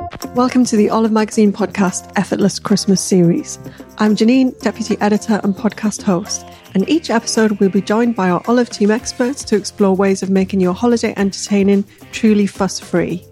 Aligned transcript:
Welcome 0.00 0.64
to 0.64 0.76
the 0.76 0.88
Olive 0.88 1.12
Magazine 1.12 1.52
podcast 1.52 2.10
Effortless 2.16 2.58
Christmas 2.58 3.02
series. 3.02 3.58
I'm 3.98 4.16
Janine, 4.16 4.58
Deputy 4.60 4.96
Editor 5.00 5.40
and 5.44 5.54
podcast 5.54 6.00
host, 6.00 6.46
and 6.74 6.88
each 6.88 7.10
episode 7.10 7.52
we'll 7.60 7.68
be 7.68 7.82
joined 7.82 8.16
by 8.16 8.30
our 8.30 8.42
Olive 8.48 8.70
team 8.70 8.90
experts 8.90 9.44
to 9.44 9.56
explore 9.56 9.94
ways 9.94 10.22
of 10.22 10.30
making 10.30 10.60
your 10.60 10.72
holiday 10.72 11.12
entertaining 11.18 11.84
truly 12.12 12.46
fuss 12.46 12.80
free. 12.80 13.22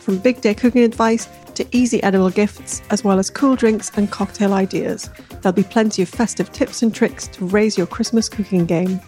From 0.00 0.18
big 0.18 0.40
day 0.40 0.54
cooking 0.54 0.82
advice 0.82 1.28
to 1.54 1.64
easy 1.70 2.02
edible 2.02 2.30
gifts, 2.30 2.82
as 2.90 3.04
well 3.04 3.20
as 3.20 3.30
cool 3.30 3.54
drinks 3.54 3.92
and 3.96 4.10
cocktail 4.10 4.54
ideas, 4.54 5.10
there'll 5.40 5.52
be 5.52 5.62
plenty 5.62 6.02
of 6.02 6.08
festive 6.08 6.50
tips 6.50 6.82
and 6.82 6.92
tricks 6.92 7.28
to 7.28 7.46
raise 7.46 7.78
your 7.78 7.86
Christmas 7.86 8.28
cooking 8.28 8.66
game. 8.66 9.00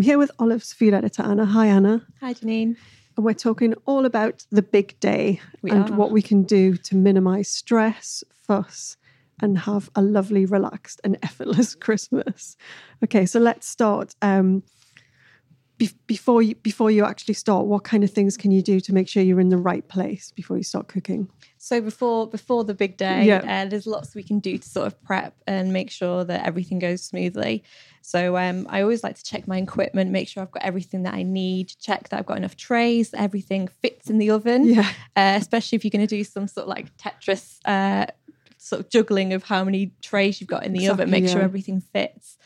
I'm 0.00 0.04
here 0.04 0.16
with 0.16 0.30
Olive's 0.38 0.72
food 0.72 0.94
editor, 0.94 1.22
Anna. 1.22 1.44
Hi, 1.44 1.66
Anna. 1.66 2.00
Hi, 2.22 2.32
Janine. 2.32 2.74
And 3.18 3.26
we're 3.26 3.34
talking 3.34 3.74
all 3.84 4.06
about 4.06 4.46
the 4.50 4.62
big 4.62 4.98
day 4.98 5.42
We 5.60 5.72
and 5.72 5.90
are. 5.90 5.94
what 5.94 6.10
we 6.10 6.22
can 6.22 6.42
do 6.42 6.78
to 6.78 6.96
minimize 6.96 7.48
stress, 7.48 8.24
fuss, 8.32 8.96
and 9.42 9.58
have 9.58 9.90
a 9.94 10.00
lovely, 10.00 10.46
relaxed, 10.46 11.02
and 11.04 11.18
effortless 11.22 11.74
Christmas. 11.74 12.56
Okay, 13.04 13.26
so 13.26 13.38
let's 13.40 13.68
start. 13.68 14.14
Um, 14.22 14.62
be- 15.80 15.90
before 16.06 16.42
you 16.42 16.54
before 16.56 16.90
you 16.90 17.04
actually 17.06 17.34
start, 17.34 17.64
what 17.66 17.82
kind 17.84 18.04
of 18.04 18.10
things 18.10 18.36
can 18.36 18.50
you 18.50 18.62
do 18.62 18.78
to 18.80 18.92
make 18.92 19.08
sure 19.08 19.22
you're 19.22 19.40
in 19.40 19.48
the 19.48 19.56
right 19.70 19.86
place 19.88 20.30
before 20.36 20.56
you 20.58 20.62
start 20.62 20.86
cooking? 20.88 21.28
So 21.56 21.80
before 21.80 22.28
before 22.28 22.62
the 22.64 22.74
big 22.74 22.96
day, 22.98 23.24
Yeah. 23.24 23.62
uh, 23.64 23.68
there's 23.68 23.86
lots 23.86 24.14
we 24.14 24.22
can 24.22 24.38
do 24.38 24.58
to 24.58 24.68
sort 24.68 24.86
of 24.86 25.02
prep 25.02 25.34
and 25.46 25.72
make 25.72 25.90
sure 25.90 26.22
that 26.24 26.46
everything 26.46 26.78
goes 26.78 27.02
smoothly. 27.02 27.64
So 28.02 28.36
um, 28.36 28.66
I 28.70 28.82
always 28.82 29.02
like 29.02 29.16
to 29.16 29.24
check 29.24 29.48
my 29.48 29.58
equipment, 29.58 30.10
make 30.10 30.28
sure 30.28 30.42
I've 30.42 30.50
got 30.52 30.62
everything 30.62 31.02
that 31.04 31.14
I 31.14 31.22
need, 31.22 31.72
check 31.80 32.10
that 32.10 32.18
I've 32.18 32.26
got 32.26 32.36
enough 32.36 32.56
trays, 32.56 33.12
everything 33.14 33.68
fits 33.82 34.08
in 34.10 34.18
the 34.18 34.30
oven. 34.30 34.64
Yeah. 34.66 34.88
Uh, 35.16 35.34
especially 35.40 35.76
if 35.76 35.84
you're 35.84 35.90
going 35.98 36.06
to 36.06 36.16
do 36.18 36.24
some 36.24 36.46
sort 36.46 36.64
of 36.64 36.68
like 36.68 36.94
Tetris 36.98 37.58
uh, 37.64 38.06
sort 38.58 38.80
of 38.80 38.90
juggling 38.90 39.32
of 39.32 39.44
how 39.44 39.64
many 39.64 39.92
trays 40.02 40.40
you've 40.40 40.48
got 40.48 40.64
in 40.64 40.72
the 40.72 40.80
Exactly, 40.84 41.02
oven, 41.04 41.10
make 41.10 41.28
sure 41.28 41.40
everything 41.40 41.80
fits. 41.80 42.36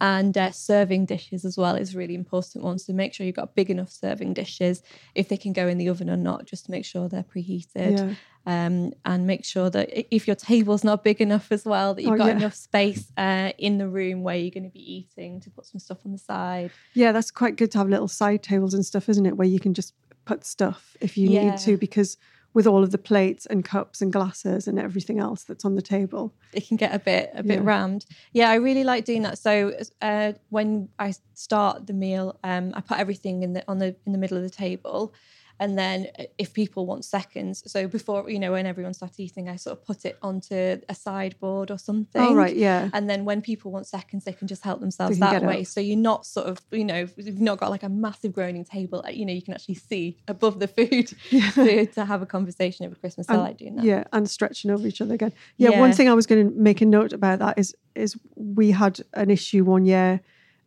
And 0.00 0.36
uh, 0.38 0.50
serving 0.50 1.06
dishes 1.06 1.44
as 1.44 1.58
well 1.58 1.74
is 1.74 1.94
really 1.94 2.14
important 2.14 2.64
one. 2.64 2.78
So 2.78 2.92
make 2.94 3.12
sure 3.12 3.26
you've 3.26 3.36
got 3.36 3.54
big 3.54 3.68
enough 3.70 3.90
serving 3.90 4.32
dishes, 4.34 4.82
if 5.14 5.28
they 5.28 5.36
can 5.36 5.52
go 5.52 5.68
in 5.68 5.76
the 5.78 5.88
oven 5.90 6.08
or 6.08 6.16
not, 6.16 6.46
just 6.46 6.64
to 6.66 6.70
make 6.70 6.84
sure 6.86 7.08
they're 7.08 7.22
preheated. 7.22 7.98
Yeah. 7.98 8.14
Um, 8.46 8.92
and 9.04 9.26
make 9.26 9.44
sure 9.44 9.68
that 9.68 9.90
if 10.14 10.26
your 10.26 10.34
table's 10.36 10.82
not 10.82 11.04
big 11.04 11.20
enough 11.20 11.52
as 11.52 11.66
well, 11.66 11.92
that 11.94 12.02
you've 12.02 12.14
Oh, 12.14 12.16
got 12.16 12.28
yeah. 12.28 12.36
enough 12.36 12.54
space 12.54 13.12
uh, 13.18 13.52
in 13.58 13.76
the 13.76 13.86
room 13.86 14.22
where 14.22 14.36
you're 14.36 14.50
going 14.50 14.64
to 14.64 14.70
be 14.70 14.80
eating 14.80 15.40
to 15.42 15.50
put 15.50 15.66
some 15.66 15.78
stuff 15.78 15.98
on 16.06 16.12
the 16.12 16.18
side. 16.18 16.70
Yeah, 16.94 17.12
that's 17.12 17.30
quite 17.30 17.56
good 17.56 17.70
to 17.72 17.78
have 17.78 17.88
little 17.90 18.08
side 18.08 18.42
tables 18.42 18.72
and 18.72 18.84
stuff, 18.84 19.10
isn't 19.10 19.26
it? 19.26 19.36
Where 19.36 19.46
you 19.46 19.60
can 19.60 19.74
just 19.74 19.92
put 20.24 20.44
stuff 20.46 20.96
if 21.02 21.18
you 21.18 21.28
Yeah. 21.28 21.50
need 21.50 21.58
to, 21.58 21.76
because 21.76 22.16
with 22.52 22.66
all 22.66 22.82
of 22.82 22.90
the 22.90 22.98
plates 22.98 23.46
and 23.46 23.64
cups 23.64 24.00
and 24.02 24.12
glasses 24.12 24.66
and 24.66 24.78
everything 24.78 25.20
else 25.20 25.44
that's 25.44 25.64
on 25.64 25.76
the 25.76 25.82
table. 25.82 26.34
it 26.52 26.66
can 26.66 26.76
get 26.76 26.92
a 26.94 26.98
bit 26.98 27.30
a 27.34 27.42
bit 27.44 27.60
Yeah. 27.60 27.64
rammed. 27.64 28.06
Yeah, 28.32 28.50
I 28.50 28.54
really 28.56 28.82
like 28.84 29.04
doing 29.04 29.22
that. 29.22 29.38
So 29.38 29.72
uh, 30.02 30.32
when 30.48 30.88
I 30.98 31.14
start 31.34 31.86
the 31.86 31.92
meal, 31.92 32.38
um, 32.42 32.72
I 32.74 32.80
put 32.80 32.98
everything 32.98 33.42
in 33.44 33.52
the 33.52 33.62
on 33.68 33.78
the 33.78 33.94
in 34.04 34.12
the 34.12 34.18
middle 34.18 34.36
of 34.36 34.42
the 34.42 34.50
table, 34.50 35.14
and 35.60 35.78
then 35.78 36.08
uh, 36.18 36.24
if 36.38 36.54
people 36.54 36.86
want 36.86 37.04
seconds, 37.04 37.62
so 37.70 37.86
before 37.86 38.30
you 38.30 38.38
know 38.38 38.52
when 38.52 38.64
everyone 38.64 38.94
starts 38.94 39.20
eating, 39.20 39.48
I 39.50 39.56
sort 39.56 39.78
of 39.78 39.84
put 39.84 40.06
it 40.06 40.18
onto 40.22 40.80
a 40.88 40.94
sideboard 40.94 41.70
or 41.70 41.78
something. 41.78 42.22
Oh, 42.22 42.34
right, 42.34 42.56
yeah. 42.56 42.88
And 42.94 43.10
then 43.10 43.26
when 43.26 43.42
people 43.42 43.70
want 43.70 43.86
seconds, 43.86 44.24
they 44.24 44.32
can 44.32 44.48
just 44.48 44.64
help 44.64 44.80
themselves 44.80 45.18
that 45.18 45.42
way. 45.42 45.60
up. 45.60 45.66
So 45.66 45.80
you're 45.80 45.98
not 45.98 46.24
sort 46.24 46.46
of, 46.46 46.60
you 46.70 46.84
know, 46.84 47.06
you've 47.16 47.40
not 47.40 47.58
got 47.58 47.70
like 47.70 47.82
a 47.82 47.90
massive 47.90 48.32
groaning 48.32 48.64
table. 48.64 49.04
You 49.10 49.26
know, 49.26 49.34
you 49.34 49.42
can 49.42 49.52
actually 49.52 49.74
see 49.74 50.16
above 50.26 50.60
the 50.60 50.66
food 50.68 51.12
to, 51.54 51.86
to 51.86 52.04
have 52.06 52.22
a 52.22 52.26
conversation 52.26 52.86
over 52.86 52.94
Christmas. 52.94 53.28
I 53.28 53.36
like 53.36 53.58
doing 53.58 53.76
that. 53.76 53.84
Yeah, 53.84 54.04
and 54.14 54.28
stretching 54.30 54.70
over 54.70 54.86
each 54.86 55.02
other 55.02 55.12
again. 55.12 55.34
Yeah, 55.58 55.78
one 55.78 55.92
thing 55.92 56.08
I 56.08 56.14
was 56.14 56.26
going 56.26 56.48
to 56.48 56.54
make 56.58 56.80
a 56.80 56.86
note 56.86 57.12
about 57.12 57.38
that 57.40 57.58
is 57.58 57.76
is 57.94 58.16
we 58.34 58.70
had 58.70 59.00
an 59.12 59.28
issue 59.30 59.62
one 59.64 59.84
year 59.84 60.20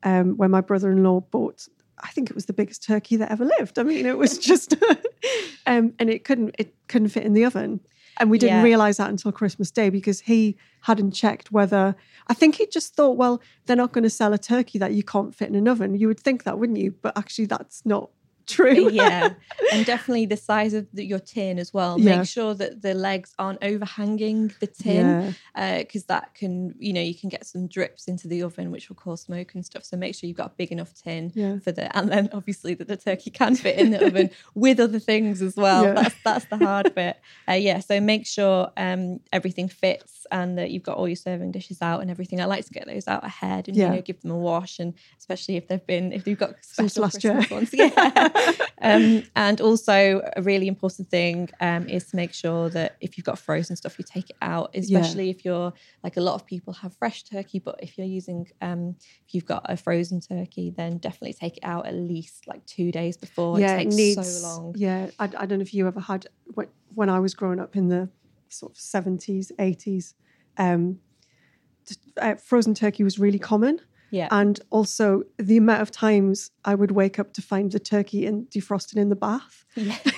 um, 0.03 0.37
when 0.37 0.51
my 0.51 0.61
brother-in-law 0.61 1.21
bought. 1.31 1.67
I 2.01 2.09
think 2.09 2.29
it 2.29 2.35
was 2.35 2.45
the 2.45 2.53
biggest 2.53 2.83
turkey 2.83 3.15
that 3.17 3.31
ever 3.31 3.45
lived. 3.45 3.77
I 3.79 3.83
mean, 3.83 4.05
it 4.05 4.17
was 4.17 4.37
just, 4.37 4.75
um, 5.65 5.93
and 5.99 6.09
it 6.09 6.23
couldn't 6.23 6.55
it 6.57 6.73
couldn't 6.87 7.09
fit 7.09 7.23
in 7.23 7.33
the 7.33 7.45
oven, 7.45 7.79
and 8.17 8.29
we 8.29 8.37
didn't 8.37 8.57
Yeah. 8.57 8.63
realize 8.63 8.97
that 8.97 9.09
until 9.09 9.31
Christmas 9.31 9.71
Day 9.71 9.89
because 9.89 10.21
he 10.21 10.57
hadn't 10.81 11.11
checked 11.11 11.51
whether. 11.51 11.95
I 12.27 12.33
think 12.33 12.55
he 12.55 12.65
just 12.67 12.95
thought, 12.95 13.17
well, 13.17 13.41
they're 13.65 13.75
not 13.75 13.91
going 13.91 14.03
to 14.03 14.09
sell 14.09 14.33
a 14.33 14.37
turkey 14.37 14.79
that 14.79 14.93
you 14.93 15.03
can't 15.03 15.33
fit 15.35 15.49
in 15.49 15.55
an 15.55 15.67
oven. 15.67 15.95
You 15.95 16.07
would 16.07 16.19
think 16.19 16.43
that, 16.43 16.57
wouldn't 16.59 16.79
you? 16.79 16.91
But 17.01 17.17
actually, 17.17 17.45
that's 17.45 17.85
not 17.85 18.09
true. 18.45 18.89
yeah, 18.91 19.33
and 19.73 19.85
definitely 19.85 20.25
the 20.25 20.37
size 20.37 20.73
of 20.73 20.87
the, 20.93 21.03
your 21.05 21.19
tin 21.19 21.59
as 21.59 21.73
well. 21.73 21.99
Yeah. 21.99 22.17
Make 22.17 22.27
sure 22.27 22.53
that 22.53 22.81
the 22.81 22.93
legs 22.93 23.33
aren't 23.39 23.63
overhanging 23.63 24.53
the 24.59 24.67
tin 24.67 25.33
Yeah. 25.55 25.77
because 25.79 26.05
that 26.05 26.33
can, 26.35 26.75
you 26.79 26.93
know, 26.93 27.01
you 27.01 27.15
can 27.15 27.29
get 27.29 27.45
some 27.45 27.67
drips 27.67 28.07
into 28.07 28.27
the 28.27 28.43
oven, 28.43 28.71
which 28.71 28.89
will 28.89 28.95
cause 28.95 29.21
smoke 29.21 29.53
and 29.55 29.65
stuff. 29.65 29.83
So 29.83 29.97
make 29.97 30.15
sure 30.15 30.27
you've 30.27 30.37
got 30.37 30.47
a 30.51 30.55
big 30.57 30.71
enough 30.71 30.93
tin 30.93 31.31
Yeah. 31.35 31.59
for 31.59 31.71
the, 31.71 31.95
and 31.97 32.11
then 32.11 32.29
obviously 32.33 32.73
that 32.75 32.87
the 32.87 32.97
turkey 32.97 33.29
can 33.29 33.55
fit 33.55 33.77
in 33.77 33.91
the 33.91 34.05
oven 34.05 34.29
with 34.55 34.79
other 34.79 34.99
things 34.99 35.41
as 35.41 35.55
well. 35.55 35.93
That's 35.93 36.15
that's 36.23 36.45
the 36.45 36.57
hard 36.57 36.93
bit. 36.95 37.17
Uh, 37.47 37.53
yeah, 37.53 37.79
so 37.79 37.99
make 37.99 38.25
sure 38.25 38.71
um, 38.77 39.19
everything 39.31 39.67
fits 39.69 40.25
and 40.31 40.57
that 40.57 40.71
you've 40.71 40.83
got 40.83 40.97
all 40.97 41.07
your 41.07 41.15
serving 41.15 41.51
dishes 41.51 41.81
out 41.81 42.01
and 42.01 42.09
everything. 42.09 42.41
I 42.41 42.45
like 42.45 42.65
to 42.65 42.73
get 42.73 42.87
those 42.87 43.07
out 43.07 43.23
ahead 43.25 43.67
and 43.67 43.75
you 43.77 43.87
know 43.87 44.01
give 44.01 44.21
them 44.21 44.31
a 44.31 44.37
wash 44.37 44.79
and 44.79 44.93
especially 45.19 45.57
if 45.57 45.67
they've 45.67 45.85
been 45.85 46.11
if 46.13 46.25
you've 46.27 46.39
got 46.39 46.55
Since 46.61 46.93
special 46.93 47.03
last 47.03 47.23
year. 47.23 47.33
Christmas 47.33 47.51
ones. 47.51 47.69
Yeah. 47.73 48.29
Um, 48.81 49.23
and 49.35 49.61
also 49.61 50.21
a 50.35 50.41
really 50.41 50.67
important 50.67 51.09
thing 51.09 51.49
um, 51.59 51.87
is 51.87 52.05
to 52.09 52.15
make 52.15 52.33
sure 52.33 52.69
that 52.69 52.97
if 53.01 53.17
you've 53.17 53.25
got 53.25 53.39
frozen 53.39 53.75
stuff, 53.75 53.97
you 53.97 54.05
take 54.07 54.29
it 54.29 54.35
out, 54.41 54.71
especially 54.73 55.29
if 55.29 55.45
you're 55.45 55.73
like 56.03 56.17
a 56.17 56.21
lot 56.21 56.35
of 56.35 56.45
people 56.45 56.73
have 56.73 56.95
fresh 56.95 57.23
turkey, 57.23 57.59
but 57.59 57.79
if 57.81 57.97
you're 57.97 58.07
using 58.07 58.47
um, 58.61 58.95
if 59.27 59.33
you've 59.33 59.45
got 59.45 59.65
a 59.69 59.77
frozen 59.77 60.19
turkey, 60.19 60.71
then 60.75 60.97
definitely 60.97 61.33
take 61.33 61.57
it 61.57 61.63
out 61.63 61.85
at 61.85 61.93
least 61.93 62.47
like 62.47 62.65
two 62.65 62.91
days 62.91 63.17
before. 63.17 63.59
yeah, 63.59 63.75
it 63.75 63.83
takes 63.83 63.95
needs, 63.95 64.41
so 64.41 64.47
long. 64.47 64.75
Yeah, 64.77 65.09
I, 65.19 65.25
I 65.25 65.45
don't 65.45 65.59
know 65.59 65.63
if 65.63 65.73
you 65.73 65.87
ever 65.87 65.99
had 65.99 66.27
when, 66.95 67.09
I 67.09 67.19
was 67.19 67.33
growing 67.33 67.59
up 67.59 67.75
in 67.75 67.89
the 67.89 68.09
sort 68.49 68.73
of 68.73 68.77
seventies, 68.77 69.51
eighties. 69.59 70.15
Um, 70.57 70.99
uh, 72.21 72.35
frozen 72.35 72.73
turkey 72.73 73.03
was 73.03 73.19
really 73.19 73.39
common, 73.39 73.79
Yeah. 74.13 74.27
and 74.29 74.59
also 74.69 75.23
the 75.39 75.57
amount 75.57 75.81
of 75.81 75.89
times 75.89 76.51
I 76.63 76.75
would 76.75 76.91
wake 76.91 77.17
up 77.17 77.33
to 77.33 77.41
find 77.41 77.71
the 77.71 77.79
turkey 77.79 78.27
in 78.27 78.45
defrosted 78.45 78.97
in 78.97 79.09
the 79.09 79.15
bath. 79.15 79.65
yeah. 79.75 79.97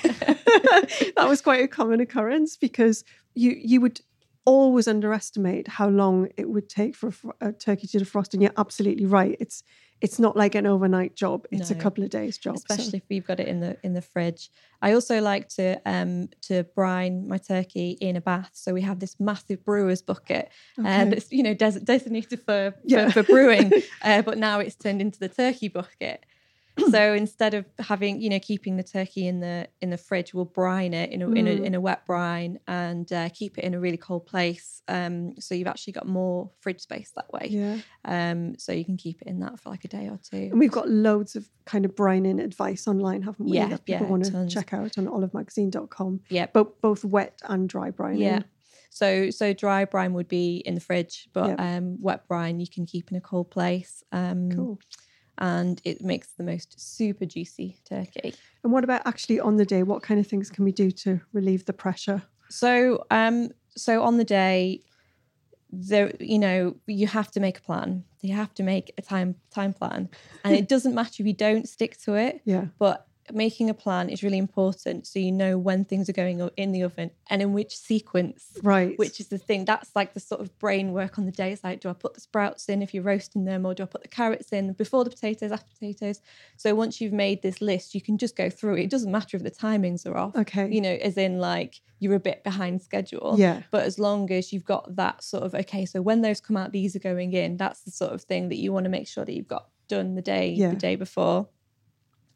that 1.15 1.25
was 1.27 1.41
quite 1.41 1.63
a 1.63 1.67
common 1.69 2.01
occurrence 2.01 2.57
because 2.57 3.05
you 3.35 3.51
you 3.57 3.79
would 3.79 4.01
always 4.45 4.87
underestimate 4.87 5.67
how 5.67 5.87
long 5.87 6.27
it 6.37 6.49
would 6.49 6.67
take 6.69 6.95
for 6.95 7.07
a, 7.07 7.11
fr- 7.11 7.29
a 7.41 7.51
turkey 7.53 7.87
to 7.87 7.99
defrost, 7.99 8.33
and 8.33 8.43
you're 8.43 8.51
absolutely 8.57 9.05
right. 9.05 9.37
It's 9.39 9.63
it's 10.01 10.19
not 10.19 10.35
like 10.35 10.55
an 10.55 10.65
overnight 10.67 11.15
job; 11.15 11.45
it's 11.51 11.71
a 11.71 11.75
couple 11.75 12.03
of 12.03 12.09
days 12.09 12.37
job. 12.37 12.57
so- 12.57 12.63
especially 12.69 12.97
if 12.99 13.03
you've 13.09 13.25
got 13.25 13.39
it 13.39 13.47
in 13.47 13.59
the 13.59 13.77
in 13.83 13.93
the 13.93 14.01
fridge. 14.01 14.49
I 14.81 14.93
also 14.93 15.21
like 15.21 15.47
to 15.49 15.81
um 15.85 16.29
to 16.43 16.63
brine 16.75 17.27
my 17.27 17.37
turkey 17.37 17.91
in 18.01 18.15
a 18.15 18.21
bath. 18.21 18.51
So 18.53 18.73
we 18.73 18.81
have 18.81 18.99
this 18.99 19.15
massive 19.19 19.63
brewer's 19.65 20.01
bucket 20.01 20.49
uh, 20.77 20.81
Okay. 20.81 21.09
that's 21.09 21.31
you 21.31 21.43
know 21.43 21.53
des- 21.53 21.79
designated 21.79 22.39
for 22.41 22.71
for, 22.71 22.77
Yeah. 22.83 23.09
for 23.11 23.23
brewing, 23.23 23.71
uh, 24.03 24.21
but 24.21 24.37
now 24.37 24.59
it's 24.59 24.75
turned 24.75 25.01
into 25.01 25.19
the 25.19 25.29
turkey 25.29 25.69
bucket. 25.69 26.25
so 26.91 27.13
instead 27.13 27.53
of 27.53 27.65
having 27.79 28.21
you 28.21 28.29
know 28.29 28.39
keeping 28.39 28.75
the 28.77 28.83
turkey 28.83 29.27
in 29.27 29.39
the 29.39 29.67
in 29.81 29.89
the 29.91 29.97
fridge, 29.97 30.33
we'll 30.33 30.45
brine 30.45 30.93
it 30.93 31.11
in 31.11 31.21
a 31.21 31.29
in 31.31 31.47
a, 31.47 31.51
Mm. 31.55 31.65
in 31.65 31.75
a 31.75 31.79
wet 31.81 32.05
brine 32.05 32.59
and 32.67 33.11
uh, 33.13 33.29
keep 33.29 33.57
it 33.57 33.63
in 33.63 33.73
a 33.73 33.79
really 33.79 33.97
cold 33.97 34.25
place. 34.25 34.81
Um, 34.87 35.33
so 35.39 35.55
you've 35.55 35.67
actually 35.67 35.93
got 35.93 36.07
more 36.07 36.51
fridge 36.59 36.81
space 36.81 37.11
that 37.15 37.31
way. 37.33 37.47
yeah. 37.49 37.77
Um, 38.03 38.57
so 38.57 38.71
you 38.71 38.85
can 38.85 38.97
keep 38.97 39.21
it 39.21 39.27
in 39.27 39.39
that 39.39 39.59
for 39.59 39.69
like 39.69 39.83
a 39.85 39.87
day 39.87 40.07
or 40.09 40.19
two. 40.21 40.49
And 40.51 40.59
we've 40.59 40.71
got 40.71 40.87
loads 40.89 41.35
of 41.35 41.49
kind 41.65 41.85
of 41.85 41.95
brining 41.95 42.43
advice 42.43 42.87
online, 42.87 43.21
haven't 43.23 43.45
we? 43.49 43.55
Yeah, 43.57 43.69
that 43.69 43.85
people 43.85 44.05
yeah, 44.05 44.11
want 44.11 44.25
to 44.25 44.31
tons. 44.31 44.53
check 44.53 44.73
out 44.73 44.97
on 44.97 45.07
olivemagazine.com. 45.07 46.21
Yeah. 46.29 46.47
Both 46.53 46.81
both 46.81 47.05
wet 47.05 47.39
and 47.47 47.67
dry 47.69 47.91
brining. 47.91 48.19
Yeah. 48.19 48.39
So 48.91 49.29
so 49.29 49.53
dry 49.53 49.85
brine 49.85 50.13
would 50.13 50.27
be 50.27 50.57
in 50.65 50.75
the 50.75 50.81
fridge, 50.81 51.29
but 51.33 51.49
Yeah. 51.59 51.77
um, 51.77 51.97
wet 52.01 52.27
brine 52.27 52.59
you 52.59 52.67
can 52.67 52.85
keep 52.85 53.09
in 53.11 53.17
a 53.17 53.21
cold 53.21 53.49
place. 53.51 54.03
Um, 54.11 54.49
Cool. 54.51 54.79
And 55.37 55.81
it 55.83 56.01
makes 56.01 56.29
the 56.29 56.43
most 56.43 56.79
super 56.79 57.25
juicy 57.25 57.77
turkey. 57.87 58.33
And 58.63 58.71
what 58.71 58.83
about 58.83 59.01
actually 59.05 59.39
on 59.39 59.57
the 59.57 59.65
day? 59.65 59.83
What 59.83 60.01
kind 60.01 60.19
of 60.19 60.27
things 60.27 60.49
can 60.49 60.63
we 60.63 60.71
do 60.71 60.91
to 60.91 61.19
relieve 61.33 61.65
the 61.65 61.73
pressure? 61.73 62.23
So, 62.49 63.05
um, 63.11 63.49
so 63.75 64.03
on 64.03 64.17
the 64.17 64.23
day, 64.23 64.81
there, 65.71 66.13
you 66.19 66.39
know, 66.39 66.75
you 66.87 67.07
have 67.07 67.31
to 67.31 67.39
make 67.39 67.57
a 67.57 67.61
plan. 67.61 68.03
You 68.21 68.35
have 68.35 68.53
to 68.55 68.63
make 68.63 68.93
a 68.97 69.01
time 69.01 69.35
time 69.51 69.73
plan, 69.73 70.09
and 70.43 70.55
it 70.55 70.67
doesn't 70.73 70.95
matter 70.95 71.21
if 71.21 71.27
you 71.27 71.33
don't 71.33 71.67
stick 71.67 71.97
to 72.03 72.15
it. 72.15 72.41
Yeah. 72.45 72.65
But 72.79 73.07
making 73.33 73.69
a 73.69 73.73
plan 73.73 74.09
is 74.09 74.23
really 74.23 74.37
important 74.37 75.07
so 75.07 75.17
you 75.19 75.31
know 75.31 75.57
when 75.57 75.83
things 75.83 76.07
are 76.09 76.13
going 76.13 76.47
in 76.57 76.71
the 76.71 76.83
oven 76.83 77.09
and 77.29 77.41
in 77.41 77.53
which 77.53 77.75
sequence 77.75 78.57
right. 78.61 78.97
which 78.97 79.19
is 79.19 79.27
the 79.27 79.37
thing. 79.37 79.65
That's 79.65 79.95
like 79.95 80.13
the 80.13 80.19
sort 80.19 80.41
of 80.41 80.57
brain 80.59 80.91
work 80.91 81.17
on 81.17 81.25
the 81.25 81.31
day. 81.31 81.51
It's 81.51 81.63
like 81.63 81.79
do 81.79 81.89
i 81.89 81.93
put 81.93 82.13
the 82.13 82.21
sprouts 82.21 82.69
in 82.69 82.81
if 82.81 82.93
you're 82.93 83.03
roasting 83.03 83.45
them 83.45 83.65
or 83.65 83.73
do 83.73 83.83
i 83.83 83.85
put 83.85 84.03
the 84.03 84.07
carrots 84.07 84.51
in 84.51 84.73
before 84.73 85.03
the 85.03 85.09
potatoes 85.09 85.51
after 85.51 85.71
potatoes? 85.71 86.21
So 86.57 86.75
once 86.75 87.01
you've 87.01 87.13
made 87.13 87.41
this 87.41 87.61
list 87.61 87.95
you 87.95 88.01
can 88.01 88.17
just 88.17 88.35
go 88.35 88.49
through 88.49 88.75
it. 88.75 88.83
It 88.83 88.89
doesn't 88.89 89.11
matter 89.11 89.37
if 89.37 89.43
the 89.43 89.51
timings 89.51 90.05
are 90.05 90.17
off 90.17 90.35
okay. 90.35 90.69
you 90.71 90.81
know 90.81 90.93
as 90.93 91.17
in 91.17 91.39
like 91.39 91.81
you're 91.99 92.15
a 92.15 92.19
bit 92.19 92.43
behind 92.43 92.81
schedule. 92.81 93.35
Yeah. 93.37 93.63
But 93.71 93.85
as 93.85 93.97
long 93.97 94.29
as 94.31 94.51
you've 94.51 94.65
got 94.65 94.95
that 94.97 95.23
sort 95.23 95.43
of 95.43 95.55
okay 95.55 95.85
so 95.85 96.01
when 96.01 96.21
those 96.21 96.39
come 96.41 96.57
out 96.57 96.71
these 96.71 96.95
are 96.95 96.99
going 96.99 97.33
in 97.33 97.57
that's 97.57 97.81
the 97.81 97.91
sort 97.91 98.13
of 98.13 98.21
thing 98.21 98.49
that 98.49 98.57
you 98.57 98.71
want 98.71 98.83
to 98.83 98.89
make 98.89 99.07
sure 99.07 99.25
that 99.25 99.33
you've 99.33 99.47
got 99.47 99.69
done 99.87 100.15
the 100.15 100.21
day 100.21 100.49
Yeah. 100.49 100.69
the 100.69 100.75
day 100.75 100.95
before 100.95 101.47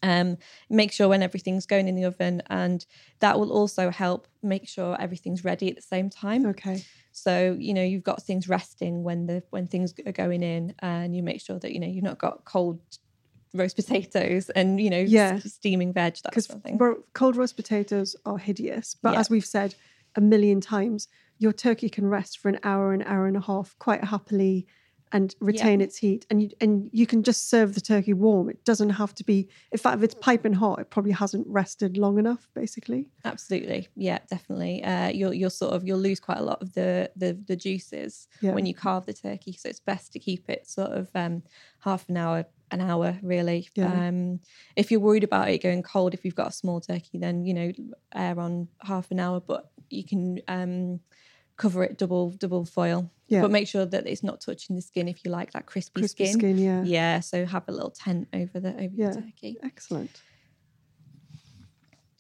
um, 0.04 0.38
make 0.70 0.92
sure 0.92 1.08
when 1.08 1.22
everything's 1.22 1.66
going 1.66 1.88
in 1.88 1.96
the 1.96 2.06
oven 2.06 2.42
and 2.50 2.86
that 3.20 3.40
will 3.40 3.52
also 3.52 3.90
help 3.90 4.28
make 4.42 4.68
sure 4.68 5.00
everything's 5.02 5.44
ready 5.44 5.70
at 5.70 5.76
the 5.76 5.82
same 5.82 6.10
time 6.10 6.46
okay 6.46 6.84
so 7.12 7.56
you 7.60 7.74
know 7.74 7.84
you've 7.84 8.04
got 8.04 8.22
things 8.24 8.48
resting 8.48 9.04
when 9.04 9.26
the 9.28 9.44
when 9.50 9.68
things 9.68 9.94
are 10.06 10.12
going 10.12 10.42
in 10.44 10.74
and 10.80 11.16
you 11.16 11.22
make 11.24 11.42
sure 11.42 11.60
that 11.60 11.74
you 11.74 11.80
know 11.80 11.88
you've 11.88 12.04
not 12.04 12.18
got 12.18 12.46
cold 12.46 12.80
roast 13.54 13.76
potatoes 13.76 14.50
and 14.52 14.80
you 14.80 14.90
know 14.90 15.00
Yeah. 15.00 15.40
s- 15.44 15.54
steaming 15.54 15.92
veg 15.92 16.14
that 16.24 16.30
because 16.32 16.46
sort 16.46 16.58
of 16.58 16.64
thing 16.64 16.78
ro- 16.78 17.04
cold 17.14 17.36
roast 17.36 17.56
potatoes 17.56 18.16
are 18.26 18.38
hideous 18.38 18.96
but 19.02 19.14
Yeah. 19.14 19.20
as 19.20 19.30
we've 19.30 19.46
said 19.46 19.74
a 20.16 20.22
million 20.22 20.62
times 20.62 21.08
your 21.40 21.52
turkey 21.54 21.90
can 21.90 22.06
rest 22.06 22.38
for 22.38 22.50
an 22.50 22.60
hour 22.64 22.94
an 22.94 23.02
hour 23.04 23.26
and 23.26 23.36
a 23.38 23.42
half 23.42 23.76
quite 23.80 24.04
happily 24.04 24.68
and 25.12 25.36
retain 25.40 25.82
its 25.82 25.98
heat 25.98 26.26
and 26.30 26.44
you, 26.44 26.50
and 26.62 26.90
you 26.94 27.08
can 27.08 27.24
just 27.24 27.50
serve 27.50 27.74
the 27.74 27.82
turkey 27.82 28.14
warm 28.14 28.50
it 28.50 28.64
doesn't 28.64 28.92
have 28.92 29.14
to 29.16 29.24
be 29.24 29.48
in 29.72 29.78
fact 29.78 29.98
if 29.98 30.04
it's 30.04 30.16
piping 30.16 30.54
hot 30.54 30.80
it 30.80 30.90
probably 30.90 31.12
hasn't 31.12 31.46
rested 31.48 31.98
long 31.98 32.20
enough 32.20 32.48
basically 32.54 33.08
Absolutely, 33.26 33.88
yeah, 33.96 34.20
definitely. 34.30 34.82
Uh, 34.84 35.10
you'll 35.10 35.34
you'll 35.34 35.50
sort 35.50 35.74
of 35.74 35.86
you'll 35.86 36.00
lose 36.00 36.20
quite 36.22 36.38
a 36.38 36.44
lot 36.44 36.62
of 36.62 36.74
the 36.74 37.12
the, 37.18 37.38
the 37.48 37.56
juices 37.56 38.28
Yeah. 38.42 38.54
when 38.54 38.66
you 38.66 38.74
carve 38.74 39.06
the 39.06 39.14
turkey, 39.14 39.52
so 39.54 39.68
it's 39.68 39.82
best 39.82 40.14
to 40.14 40.20
keep 40.20 40.50
it 40.50 40.68
sort 40.68 40.92
of 40.92 41.10
um, 41.14 41.44
half 41.80 42.08
an 42.08 42.16
hour, 42.16 42.46
an 42.72 42.80
hour, 42.82 43.20
really. 43.22 43.68
Yeah. 43.76 44.08
Um, 44.08 44.40
if 44.78 44.90
you're 44.90 45.02
worried 45.02 45.26
about 45.26 45.50
it 45.50 45.62
going 45.62 45.84
cold, 45.84 46.14
if 46.14 46.24
you've 46.24 46.36
got 46.36 46.48
a 46.48 46.54
small 46.54 46.80
turkey, 46.80 47.18
then 47.18 47.46
you 47.46 47.54
know 47.54 47.72
air 48.16 48.40
on 48.40 48.70
half 48.82 49.12
an 49.12 49.20
hour, 49.20 49.42
but 49.42 49.70
you 49.90 50.06
can 50.06 50.40
um, 50.48 51.02
cover 51.60 51.84
it 51.84 51.98
double 52.00 52.32
double 52.32 52.66
foil. 52.66 53.12
Yeah. 53.28 53.42
But 53.44 53.52
make 53.52 53.68
sure 53.68 53.86
that 53.86 54.08
it's 54.08 54.24
not 54.24 54.42
touching 54.42 54.76
the 54.76 54.82
skin 54.82 55.08
if 55.08 55.24
you 55.24 55.30
like 55.30 55.52
that 55.52 55.68
crispy, 55.68 56.02
crispy 56.02 56.26
skin. 56.26 56.40
skin, 56.40 56.58
yeah. 56.58 56.84
Yeah, 56.84 57.20
so 57.20 57.46
have 57.46 57.66
a 57.68 57.72
little 57.72 57.92
tent 57.92 58.28
over 58.34 58.60
the 58.60 58.74
over 58.74 58.94
Yeah. 58.96 59.10
the 59.12 59.22
turkey. 59.22 59.58
excellent 59.64 60.20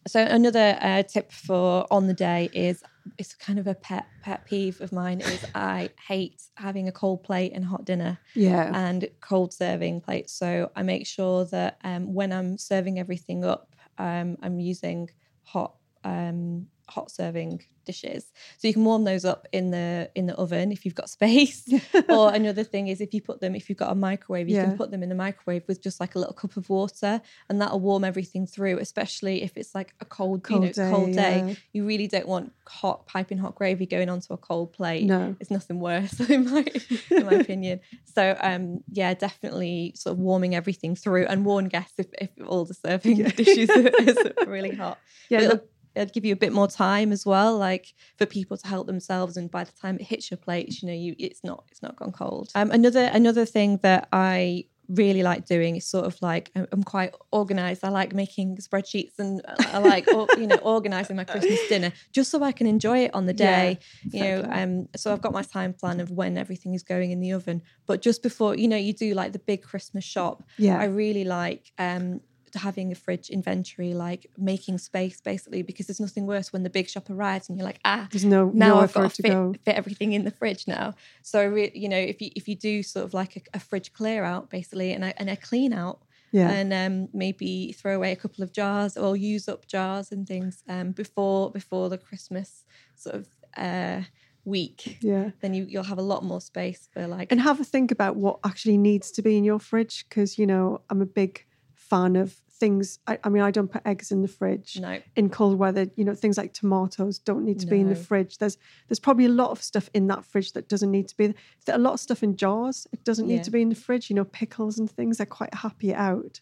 So 0.07 0.21
another 0.23 0.77
uh, 0.81 1.03
tip 1.03 1.31
for 1.31 1.85
on 1.91 2.07
the 2.07 2.13
day 2.13 2.49
is 2.53 2.83
it's 3.17 3.35
kind 3.35 3.59
of 3.59 3.67
a 3.67 3.75
pet 3.75 4.05
pet 4.23 4.45
peeve 4.45 4.81
of 4.81 4.91
mine 4.91 5.19
is 5.21 5.43
I 5.55 5.89
hate 6.07 6.41
having 6.55 6.87
a 6.87 6.91
cold 6.91 7.23
plate 7.23 7.51
and 7.53 7.63
hot 7.65 7.85
dinner 7.85 8.17
yeah 8.35 8.71
and 8.73 9.07
cold 9.21 9.53
serving 9.53 10.01
plates. 10.01 10.31
So 10.33 10.71
I 10.75 10.83
make 10.83 11.05
sure 11.05 11.45
that 11.45 11.77
um, 11.83 12.13
when 12.13 12.31
I'm 12.31 12.57
serving 12.57 12.97
everything 12.99 13.43
up, 13.43 13.75
um, 13.97 14.37
I'm 14.41 14.59
using 14.59 15.09
hot 15.43 15.75
um, 16.03 16.67
hot 16.89 17.11
serving 17.11 17.63
dishes. 17.85 18.31
So 18.59 18.67
you 18.67 18.73
can 18.73 18.85
warm 18.85 19.03
those 19.03 19.25
up 19.25 19.47
in 19.51 19.71
the 19.71 20.11
in 20.13 20.27
the 20.27 20.35
oven 20.35 20.71
if 20.71 20.85
you've 20.85 20.95
got 20.95 21.09
space. 21.17 21.67
or 22.09 22.33
another 22.33 22.63
thing 22.63 22.87
is 22.87 23.01
if 23.01 23.13
you 23.13 23.21
put 23.21 23.41
them 23.41 23.55
if 23.55 23.69
you've 23.69 23.77
got 23.77 23.91
a 23.91 23.95
microwave, 23.95 24.47
you 24.49 24.55
Yeah. 24.55 24.65
can 24.65 24.77
put 24.77 24.91
them 24.91 25.01
in 25.03 25.09
the 25.09 25.15
microwave 25.15 25.63
with 25.67 25.81
just 25.81 25.99
like 25.99 26.15
a 26.15 26.19
little 26.19 26.33
cup 26.33 26.57
of 26.57 26.69
water, 26.69 27.21
and 27.49 27.61
that'll 27.61 27.79
warm 27.79 28.03
everything 28.03 28.45
through. 28.45 28.77
Especially 28.79 29.41
if 29.43 29.57
it's 29.57 29.73
like 29.73 29.93
a 30.01 30.05
cold, 30.05 30.43
Cold 30.43 30.61
you 30.61 30.67
know, 30.67 30.73
day, 30.73 30.89
cold 30.89 31.11
day. 31.13 31.43
yeah. 31.47 31.53
You 31.73 31.85
really 31.85 32.07
don't 32.07 32.27
want 32.27 32.53
hot 32.67 33.07
piping 33.07 33.37
hot 33.39 33.55
gravy 33.55 33.85
going 33.87 34.09
onto 34.09 34.31
a 34.33 34.37
cold 34.37 34.73
plate 34.73 35.03
no 35.05 35.35
it's 35.39 35.49
nothing 35.49 35.79
worse 35.79 36.19
in 36.29 36.45
my 36.49 36.63
in 37.09 37.25
my 37.25 37.33
opinion. 37.33 37.79
So 38.15 38.37
um 38.39 38.81
yeah, 38.91 39.13
definitely 39.13 39.93
sort 39.95 40.13
of 40.13 40.19
warming 40.19 40.53
everything 40.55 40.95
through 40.95 41.25
and 41.25 41.45
warn 41.45 41.67
guests 41.67 41.97
if, 41.97 42.07
if 42.19 42.29
all 42.47 42.65
the 42.65 42.73
serving 42.75 43.17
Yeah. 43.17 43.29
dishes 43.29 43.69
are, 43.69 43.87
is 43.87 44.17
really 44.47 44.75
hot. 44.75 44.99
yeah 45.29 45.53
But 45.99 46.05
the- 46.05 46.07
it'll, 46.07 46.07
it'll 46.07 46.13
give 46.13 46.25
you 46.25 46.33
a 46.33 46.37
bit 46.37 46.53
more 46.53 46.67
time 46.67 47.11
as 47.11 47.25
well, 47.25 47.57
like 47.57 47.93
for 48.17 48.25
people 48.25 48.57
to 48.57 48.67
help 48.67 48.87
themselves. 48.87 49.37
And 49.37 49.49
by 49.51 49.63
the 49.63 49.71
time 49.73 49.97
it 49.99 50.03
hits 50.07 50.29
your 50.31 50.37
plates, 50.37 50.81
you 50.81 50.87
know, 50.87 50.93
you 50.95 51.15
it's 51.17 51.43
not 51.43 51.63
it's 51.71 51.81
not 51.81 51.95
gone 51.95 52.11
cold. 52.11 52.49
Um, 52.55 52.71
another 52.71 53.05
another 53.13 53.45
thing 53.45 53.79
that 53.83 54.07
I 54.11 54.65
really 54.87 55.21
like 55.21 55.45
doing 55.45 55.75
is 55.75 55.85
sort 55.87 56.05
of 56.05 56.19
like 56.19 56.51
I'm- 56.55 56.81
quite 56.83 57.13
organized. 57.31 57.83
I 57.83 57.89
like 57.89 58.11
making 58.15 58.57
spreadsheets 58.57 59.19
and 59.19 59.39
I 59.47 59.77
like 59.77 60.11
or, 60.11 60.27
you 60.35 60.47
know 60.47 60.57
organizing 60.75 61.15
my 61.15 61.25
Christmas 61.25 61.59
dinner 61.69 61.91
just 62.11 62.31
so 62.31 62.41
I 62.43 62.51
can 62.51 62.65
enjoy 62.65 62.99
it 63.05 63.13
on 63.13 63.27
the 63.27 63.35
Yeah, 63.37 63.45
day. 63.73 63.79
you 64.11 64.19
know, 64.23 64.47
um, 64.49 64.87
so 64.95 65.13
I've 65.13 65.21
got 65.21 65.31
my 65.31 65.43
time 65.43 65.73
plan 65.73 65.99
of 65.99 66.09
when 66.09 66.39
everything 66.39 66.73
is 66.73 66.81
going 66.81 67.11
in 67.11 67.19
the 67.19 67.33
oven. 67.33 67.61
But 67.85 68.01
just 68.01 68.23
before, 68.23 68.55
you 68.55 68.67
know, 68.67 68.77
you 68.77 68.93
do 68.93 69.13
like 69.13 69.31
the 69.31 69.37
big 69.51 69.61
Christmas 69.61 70.03
shop. 70.05 70.41
yeah 70.57 70.79
I 70.79 70.85
really 70.85 71.23
like 71.23 71.71
um 71.77 72.21
having 72.55 72.91
a 72.91 72.95
fridge 72.95 73.29
inventory, 73.29 73.93
like 73.93 74.27
making 74.37 74.77
space 74.77 75.21
basically, 75.21 75.61
because 75.61 75.87
there's 75.87 75.99
nothing 75.99 76.25
worse 76.25 76.51
when 76.51 76.63
the 76.63 76.69
big 76.69 76.89
shop 76.89 77.09
arrives 77.09 77.49
and 77.49 77.57
you're 77.57 77.65
like, 77.65 77.79
ah, 77.85 78.07
there's 78.11 78.25
no 78.25 78.49
now 78.53 78.69
nowhere 78.69 78.83
I've 78.83 78.93
got 78.93 79.13
to 79.13 79.21
fit, 79.21 79.31
go 79.31 79.55
fit 79.63 79.75
everything 79.75 80.13
in 80.13 80.23
the 80.23 80.31
fridge 80.31 80.67
now. 80.67 80.93
So 81.21 81.55
you 81.55 81.89
know, 81.89 81.97
if 81.97 82.21
you 82.21 82.31
if 82.35 82.47
you 82.47 82.55
do 82.55 82.83
sort 82.83 83.05
of 83.05 83.13
like 83.13 83.35
a, 83.35 83.57
a 83.57 83.59
fridge 83.59 83.93
clear 83.93 84.23
out 84.23 84.49
basically 84.49 84.91
and 84.91 85.03
a, 85.03 85.19
and 85.19 85.29
a 85.29 85.35
clean 85.35 85.73
out, 85.73 85.99
yeah 86.31 86.49
and 86.49 86.73
um, 86.73 87.09
maybe 87.13 87.71
throw 87.73 87.95
away 87.95 88.11
a 88.11 88.15
couple 88.15 88.43
of 88.43 88.51
jars 88.51 88.97
or 88.97 89.15
use 89.15 89.47
up 89.47 89.67
jars 89.67 90.11
and 90.11 90.27
things 90.27 90.63
um, 90.67 90.91
before 90.91 91.51
before 91.51 91.89
the 91.89 91.97
Christmas 91.97 92.65
sort 92.95 93.15
of 93.15 93.27
uh, 93.57 94.01
week. 94.45 94.97
yeah 95.01 95.31
Then 95.41 95.53
you 95.53 95.65
you'll 95.69 95.83
have 95.83 95.97
a 95.97 96.03
lot 96.03 96.23
more 96.23 96.41
space 96.41 96.87
for 96.91 97.07
like 97.07 97.31
and 97.31 97.41
have 97.41 97.59
a 97.59 97.63
think 97.63 97.91
about 97.91 98.15
what 98.15 98.39
actually 98.43 98.77
needs 98.77 99.11
to 99.11 99.21
be 99.21 99.37
in 99.37 99.43
your 99.43 99.59
fridge 99.59 100.05
because 100.07 100.37
you 100.37 100.47
know 100.47 100.81
i'm 100.89 101.01
a 101.01 101.05
big 101.05 101.45
fan 101.89 102.15
of 102.15 102.33
things 102.51 102.99
I, 103.07 103.17
I 103.23 103.29
mean 103.29 103.41
i 103.41 103.51
don't 103.51 103.71
put 103.71 103.81
eggs 103.85 104.11
in 104.11 104.21
the 104.21 104.27
fridge 104.27 104.77
no. 104.81 104.99
in 105.15 105.29
cold 105.29 105.57
weather. 105.57 105.87
You 105.95 106.03
know 106.03 106.13
things 106.13 106.37
like 106.37 106.51
tomatoes 106.53 107.17
don't 107.17 107.45
need 107.45 107.59
to 107.61 107.67
be 107.67 107.79
in 107.79 107.87
the 107.87 107.95
fridge. 107.95 108.37
There's 108.37 108.57
there's 108.87 108.99
probably 108.99 109.25
a 109.25 109.29
lot 109.29 109.51
of 109.51 109.61
stuff 109.63 109.89
in 109.93 110.07
that 110.07 110.25
fridge 110.25 110.51
that 110.53 110.67
doesn't 110.67 110.91
need 110.91 111.07
to 111.07 111.15
be 111.15 111.33
there 111.65 111.75
a 111.75 111.85
lot 111.87 111.93
of 111.93 111.99
stuff 112.01 112.21
in 112.21 112.35
jars 112.35 112.85
it 112.91 113.03
doesn't 113.05 113.27
need 113.27 113.37
Yeah. 113.37 113.43
to 113.43 113.51
be 113.51 113.61
in 113.61 113.69
the 113.69 113.75
fridge. 113.75 114.09
You 114.09 114.15
know 114.17 114.25
pickles 114.25 114.77
and 114.77 114.91
things 114.91 115.17
they're 115.17 115.25
quite 115.39 115.53
happy 115.53 115.93
out 115.93 116.41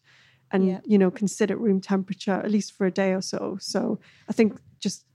and 0.52 0.66
Yeah. 0.66 0.80
you 0.86 0.98
know 0.98 1.12
consider 1.12 1.56
room 1.56 1.80
temperature 1.82 2.32
at 2.46 2.50
least 2.50 2.72
for 2.74 2.86
a 2.88 2.92
day 2.92 3.12
or 3.14 3.22
so. 3.22 3.58
So 3.62 4.00
i 4.30 4.34
think 4.34 4.50
just 4.80 5.06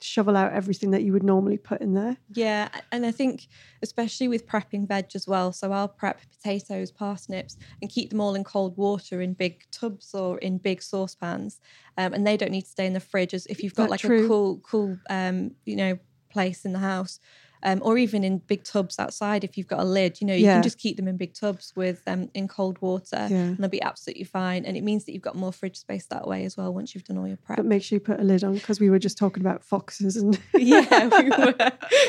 shovel 0.00 0.36
out 0.36 0.52
everything 0.52 0.90
that 0.90 1.02
you 1.02 1.12
would 1.12 1.22
normally 1.22 1.56
put 1.56 1.80
in 1.80 1.94
there 1.94 2.16
Yeah, 2.32 2.68
and 2.90 3.04
I 3.04 3.10
think 3.10 3.48
especially 3.82 4.28
with 4.28 4.46
prepping 4.46 4.86
veg 4.86 5.06
as 5.14 5.26
well. 5.26 5.52
So 5.52 5.72
I'll 5.72 5.88
prep 5.88 6.20
potatoes, 6.30 6.90
parsnips, 6.90 7.56
and 7.80 7.90
keep 7.90 8.10
them 8.10 8.20
all 8.20 8.34
in 8.34 8.44
cold 8.44 8.76
water 8.76 9.20
in 9.20 9.34
big 9.34 9.64
tubs 9.70 10.14
or 10.14 10.38
in 10.38 10.58
big 10.58 10.82
saucepans, 10.82 11.60
um, 11.98 12.12
and 12.14 12.26
they 12.26 12.36
don't 12.36 12.52
need 12.52 12.62
to 12.62 12.70
stay 12.70 12.86
in 12.86 12.92
the 12.92 13.00
fridge. 13.00 13.34
As 13.34 13.46
if 13.46 13.62
you've 13.62 13.74
got 13.74 13.90
like 13.90 14.00
true? 14.00 14.24
a 14.24 14.28
cool, 14.28 14.60
cool, 14.60 14.98
um, 15.10 15.52
you 15.64 15.76
know, 15.76 15.98
place 16.30 16.64
in 16.64 16.72
the 16.72 16.78
house. 16.78 17.20
Um, 17.64 17.80
or 17.82 17.96
even 17.98 18.24
in 18.24 18.38
big 18.38 18.64
tubs 18.64 18.98
outside, 18.98 19.44
if 19.44 19.56
you've 19.56 19.68
got 19.68 19.80
a 19.80 19.84
lid, 19.84 20.20
you 20.20 20.26
know, 20.26 20.34
you 20.34 20.44
Yeah. 20.44 20.54
can 20.54 20.62
just 20.62 20.78
keep 20.78 20.96
them 20.96 21.06
in 21.08 21.16
big 21.16 21.34
tubs 21.34 21.72
with 21.76 22.02
um, 22.06 22.28
in 22.34 22.48
cold 22.48 22.80
water, 22.82 23.28
Yeah. 23.30 23.36
and 23.36 23.58
they'll 23.58 23.68
be 23.68 23.80
absolutely 23.82 24.24
fine. 24.24 24.64
And 24.64 24.76
it 24.76 24.82
means 24.82 25.04
that 25.04 25.12
you've 25.12 25.22
got 25.22 25.36
more 25.36 25.52
fridge 25.52 25.76
space 25.76 26.06
that 26.06 26.26
way 26.26 26.44
as 26.44 26.56
well 26.56 26.72
once 26.74 26.94
you've 26.94 27.04
done 27.04 27.18
all 27.18 27.28
your 27.28 27.36
prep. 27.36 27.56
but 27.58 27.66
make 27.66 27.82
sure 27.82 27.96
you 27.96 28.00
put 28.00 28.18
a 28.20 28.24
lid 28.24 28.42
on 28.44 28.54
because 28.54 28.80
we 28.80 28.90
were 28.90 28.98
just 28.98 29.16
talking 29.18 29.42
about 29.42 29.62
foxes 29.64 30.16
and 30.16 30.38
yeah, 30.54 31.08
we 31.08 31.28
were. 31.30 31.54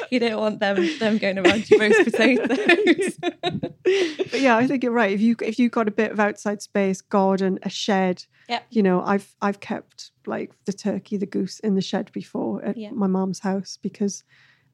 You 0.09 0.19
don't 0.19 0.39
want 0.39 0.59
them 0.59 0.77
them 0.99 1.17
going 1.17 1.37
around 1.37 1.69
your 1.69 1.79
roast 1.81 2.03
potatoes. 2.03 3.17
but 3.21 4.39
yeah, 4.39 4.57
I 4.57 4.67
think 4.67 4.83
you're 4.83 4.91
right. 4.91 5.11
If 5.11 5.21
you 5.21 5.35
if 5.41 5.59
you've 5.59 5.71
got 5.71 5.87
a 5.87 5.91
bit 5.91 6.11
of 6.11 6.19
outside 6.19 6.61
space, 6.61 7.01
garden, 7.01 7.59
a 7.63 7.69
shed, 7.69 8.25
Yep. 8.49 8.65
you 8.71 8.83
know, 8.83 9.01
I've 9.01 9.35
I've 9.41 9.59
kept 9.59 10.11
like 10.25 10.51
the 10.65 10.73
turkey, 10.73 11.17
the 11.17 11.25
goose 11.25 11.59
in 11.59 11.75
the 11.75 11.81
shed 11.81 12.11
before 12.11 12.63
at 12.63 12.77
Yeah. 12.77 12.91
my 12.91 13.07
mom's 13.07 13.39
house 13.39 13.77
because 13.81 14.23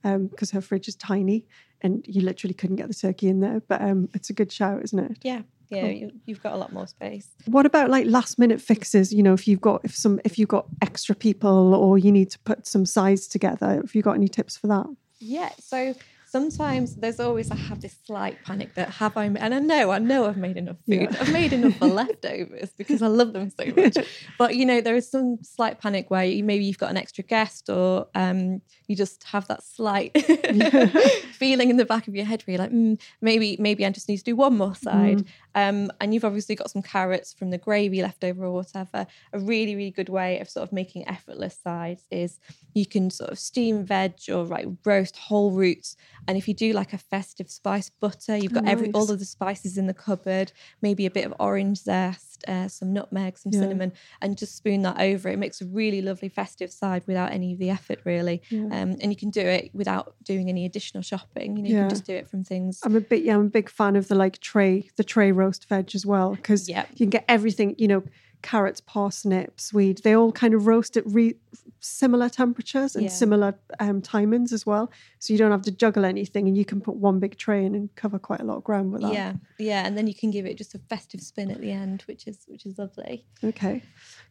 um 0.04 0.28
because 0.28 0.52
her 0.52 0.62
fridge 0.62 0.88
is 0.88 0.96
tiny 0.96 1.46
and 1.82 2.04
you 2.08 2.22
literally 2.22 2.54
couldn't 2.54 2.76
get 2.76 2.88
the 2.88 2.94
turkey 2.94 3.28
in 3.28 3.40
there. 3.40 3.62
But 3.68 3.82
um 3.82 4.10
it's 4.14 4.30
a 4.30 4.34
good 4.34 4.52
shout, 4.52 4.84
isn't 4.84 5.00
it? 5.00 5.18
yeah, 5.22 5.42
yeah, 5.70 5.82
Cool. 5.82 5.92
you, 5.92 6.12
you've 6.26 6.42
got 6.42 6.54
a 6.54 6.58
lot 6.58 6.74
more 6.74 6.88
space. 6.88 7.30
What 7.46 7.66
about 7.66 7.90
like 7.90 8.08
last 8.08 8.40
minute 8.40 8.60
fixes? 8.60 9.14
You 9.14 9.22
know, 9.24 9.34
if 9.34 9.48
you've 9.48 9.62
got 9.62 9.82
if 9.84 9.96
some 9.96 10.20
if 10.26 10.40
you've 10.40 10.50
got 10.50 10.66
extra 10.82 11.14
people 11.16 11.76
or 11.76 11.98
you 11.98 12.12
need 12.12 12.32
to 12.32 12.40
put 12.40 12.66
some 12.66 12.86
sides 12.86 13.28
together, 13.28 13.76
have 13.76 13.94
you 13.94 14.02
got 14.02 14.14
any 14.16 14.28
tips 14.28 14.58
for 14.58 14.68
that? 14.68 14.88
Yeah, 15.20 15.50
so 15.60 15.94
sometimes 16.30 16.96
there's 16.96 17.20
always 17.20 17.50
I 17.50 17.56
have 17.56 17.82
this 17.82 17.98
slight 18.06 18.44
panic 18.44 18.76
that 18.76 18.90
have 18.90 19.18
I 19.18 19.26
and 19.26 19.54
I 19.54 19.60
know 19.60 19.90
I 19.90 19.98
know 19.98 20.28
I've 20.28 20.38
made 20.38 20.58
enough 20.58 20.78
food. 20.86 21.10
Yeah. 21.12 21.18
I've 21.20 21.34
made 21.34 21.54
enough 21.54 21.76
for 21.78 21.88
leftovers 22.02 22.70
because 22.78 23.02
I 23.02 23.08
love 23.08 23.34
them 23.34 23.50
so 23.50 23.66
much. 23.76 23.98
But 24.38 24.56
you 24.56 24.66
know, 24.66 24.80
there 24.80 24.96
is 24.96 25.10
some 25.10 25.40
slight 25.42 25.80
panic 25.80 26.12
where 26.12 26.24
you, 26.24 26.44
maybe 26.44 26.66
you've 26.66 26.78
got 26.78 26.92
an 26.92 26.98
extra 26.98 27.24
guest 27.24 27.70
or 27.70 28.08
um, 28.14 28.62
you 28.88 28.96
just 28.96 29.24
have 29.24 29.48
that 29.48 29.64
slight 29.64 30.16
feeling 31.34 31.70
in 31.70 31.78
the 31.78 31.86
back 31.86 32.08
of 32.08 32.16
your 32.16 32.26
head 32.26 32.44
where 32.44 32.54
you're 32.54 32.64
like, 32.64 32.72
mm, 32.72 33.00
maybe 33.22 33.58
maybe 33.60 33.86
I 33.86 33.90
just 33.90 34.08
need 34.08 34.18
to 34.18 34.24
do 34.24 34.36
one 34.36 34.56
more 34.56 34.76
side. 34.76 35.20
Mm. 35.20 35.28
Um, 35.56 35.92
and 36.00 36.14
you've 36.14 36.26
obviously 36.26 36.56
got 36.56 36.70
some 36.70 36.84
carrots 36.84 37.34
from 37.34 37.50
the 37.50 37.58
gravy 37.58 38.04
left 38.04 38.24
over 38.24 38.46
or 38.46 38.52
whatever. 38.52 39.08
A 39.34 39.40
really 39.40 39.76
really 39.76 39.92
good 39.92 40.10
way 40.10 40.40
of 40.40 40.50
sort 40.50 40.68
of 40.68 40.74
making 40.74 41.08
effortless 41.08 41.58
sides 41.64 42.04
is 42.12 42.40
you 42.76 42.86
can 42.86 43.10
sort 43.10 43.32
of 43.32 43.40
steam 43.40 43.84
veg 43.84 44.14
or 44.30 44.44
like 44.44 44.68
roast 44.86 45.18
whole 45.18 45.52
roots 45.52 45.96
and 46.28 46.38
if 46.38 46.48
you 46.48 46.54
do 46.54 46.74
like 46.74 46.94
a 46.94 46.98
festive 46.98 47.50
spice 47.50 47.90
butter, 47.90 48.38
you've 48.38 48.54
got 48.54 48.66
nice. 48.66 48.74
every 48.74 48.92
all 48.92 49.10
of 49.12 49.20
the 49.20 49.26
spices 49.26 49.78
in 49.78 49.88
the 49.88 49.94
cupboard, 49.94 50.52
maybe 50.82 51.06
a 51.06 51.12
bit 51.12 51.26
of 51.26 51.34
orange 51.40 51.80
zest, 51.80 52.44
uh, 52.48 52.68
some 52.68 52.94
nutmeg, 52.94 53.38
some 53.38 53.52
yeah. 53.54 53.60
cinnamon, 53.60 53.94
and 54.22 54.38
just 54.38 54.56
spoon 54.56 54.82
that 54.84 55.00
over. 55.00 55.30
It 55.30 55.38
makes 55.38 55.62
a 55.62 55.66
really 55.66 56.02
lovely 56.02 56.30
festive 56.30 56.72
side 56.72 57.04
without 57.08 57.32
any 57.32 57.54
of 57.54 57.60
the 57.60 57.70
effort, 57.70 58.00
really. 58.04 58.42
Yeah. 58.50 58.66
Um, 58.66 58.98
and 59.02 59.06
you 59.06 59.16
can 59.16 59.30
do 59.30 59.42
it 59.42 59.72
without 59.74 60.16
doing 60.24 60.50
any 60.50 60.66
additional 60.66 61.04
shopping. 61.04 61.58
You 61.58 61.64
know, 61.64 61.70
yeah. 61.70 61.76
you 61.76 61.82
can 61.82 61.90
just 61.90 62.06
do 62.06 62.16
it 62.16 62.28
from 62.28 62.44
things. 62.44 62.80
I'm 62.84 62.96
a 62.96 63.02
bit, 63.02 63.24
yeah, 63.24 63.36
I'm 63.36 63.48
a 63.48 63.50
big 63.50 63.70
fan 63.70 63.96
of 63.96 64.08
the 64.08 64.16
like 64.16 64.40
tray, 64.40 64.90
the 64.96 65.04
tray 65.04 65.32
roast 65.32 65.68
veg 65.68 65.92
as 65.96 66.06
well, 66.06 66.36
because 66.36 66.70
yep. 66.70 66.90
you 66.92 66.98
can 66.98 67.10
get 67.10 67.26
everything, 67.28 67.76
you 67.78 67.88
know 67.88 68.04
carrots, 68.42 68.82
parsnips, 68.82 69.66
swede, 69.66 70.00
they 70.04 70.16
all 70.16 70.32
kind 70.32 70.54
of 70.54 70.68
roast 70.68 70.98
at 70.98 71.04
re- 71.06 71.36
similar 71.80 72.30
temperatures 72.30 72.96
and 72.96 73.06
yeah. 73.06 73.10
similar 73.10 73.56
um, 73.80 74.02
timings 74.02 74.52
as 74.52 74.66
well. 74.66 74.92
So 75.20 75.34
you 75.34 75.38
don't 75.38 75.52
have 75.52 75.62
to 75.64 75.72
juggle 75.72 76.06
anything 76.06 76.48
and 76.48 76.58
you 76.58 76.66
can 76.66 76.82
put 76.82 76.96
one 76.96 77.20
big 77.20 77.38
tray 77.38 77.66
in 77.66 77.76
and 77.76 77.94
cover 77.96 78.20
quite 78.20 78.42
a 78.42 78.44
lot 78.44 78.58
of 78.58 78.64
ground 78.64 78.92
with 78.92 79.02
that. 79.02 79.14
Yeah, 79.14 79.34
yeah. 79.58 79.86
And 79.86 79.98
then 79.98 80.08
you 80.08 80.14
can 80.14 80.32
give 80.32 80.46
it 80.46 80.58
just 80.58 80.76
a 80.76 80.80
festive 80.80 81.22
spin 81.22 81.52
at 81.52 81.62
the 81.62 81.72
end, 81.72 82.04
which 82.04 82.28
is 82.28 82.44
which 82.48 82.66
is 82.66 82.78
lovely. 82.78 83.26
Okay, 83.44 83.84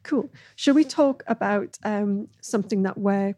cool. 0.02 0.30
Shall 0.56 0.74
we 0.74 0.84
talk 0.84 1.22
about 1.26 1.78
um, 1.84 2.28
something 2.40 2.82
that 2.82 2.98
we're 2.98 3.34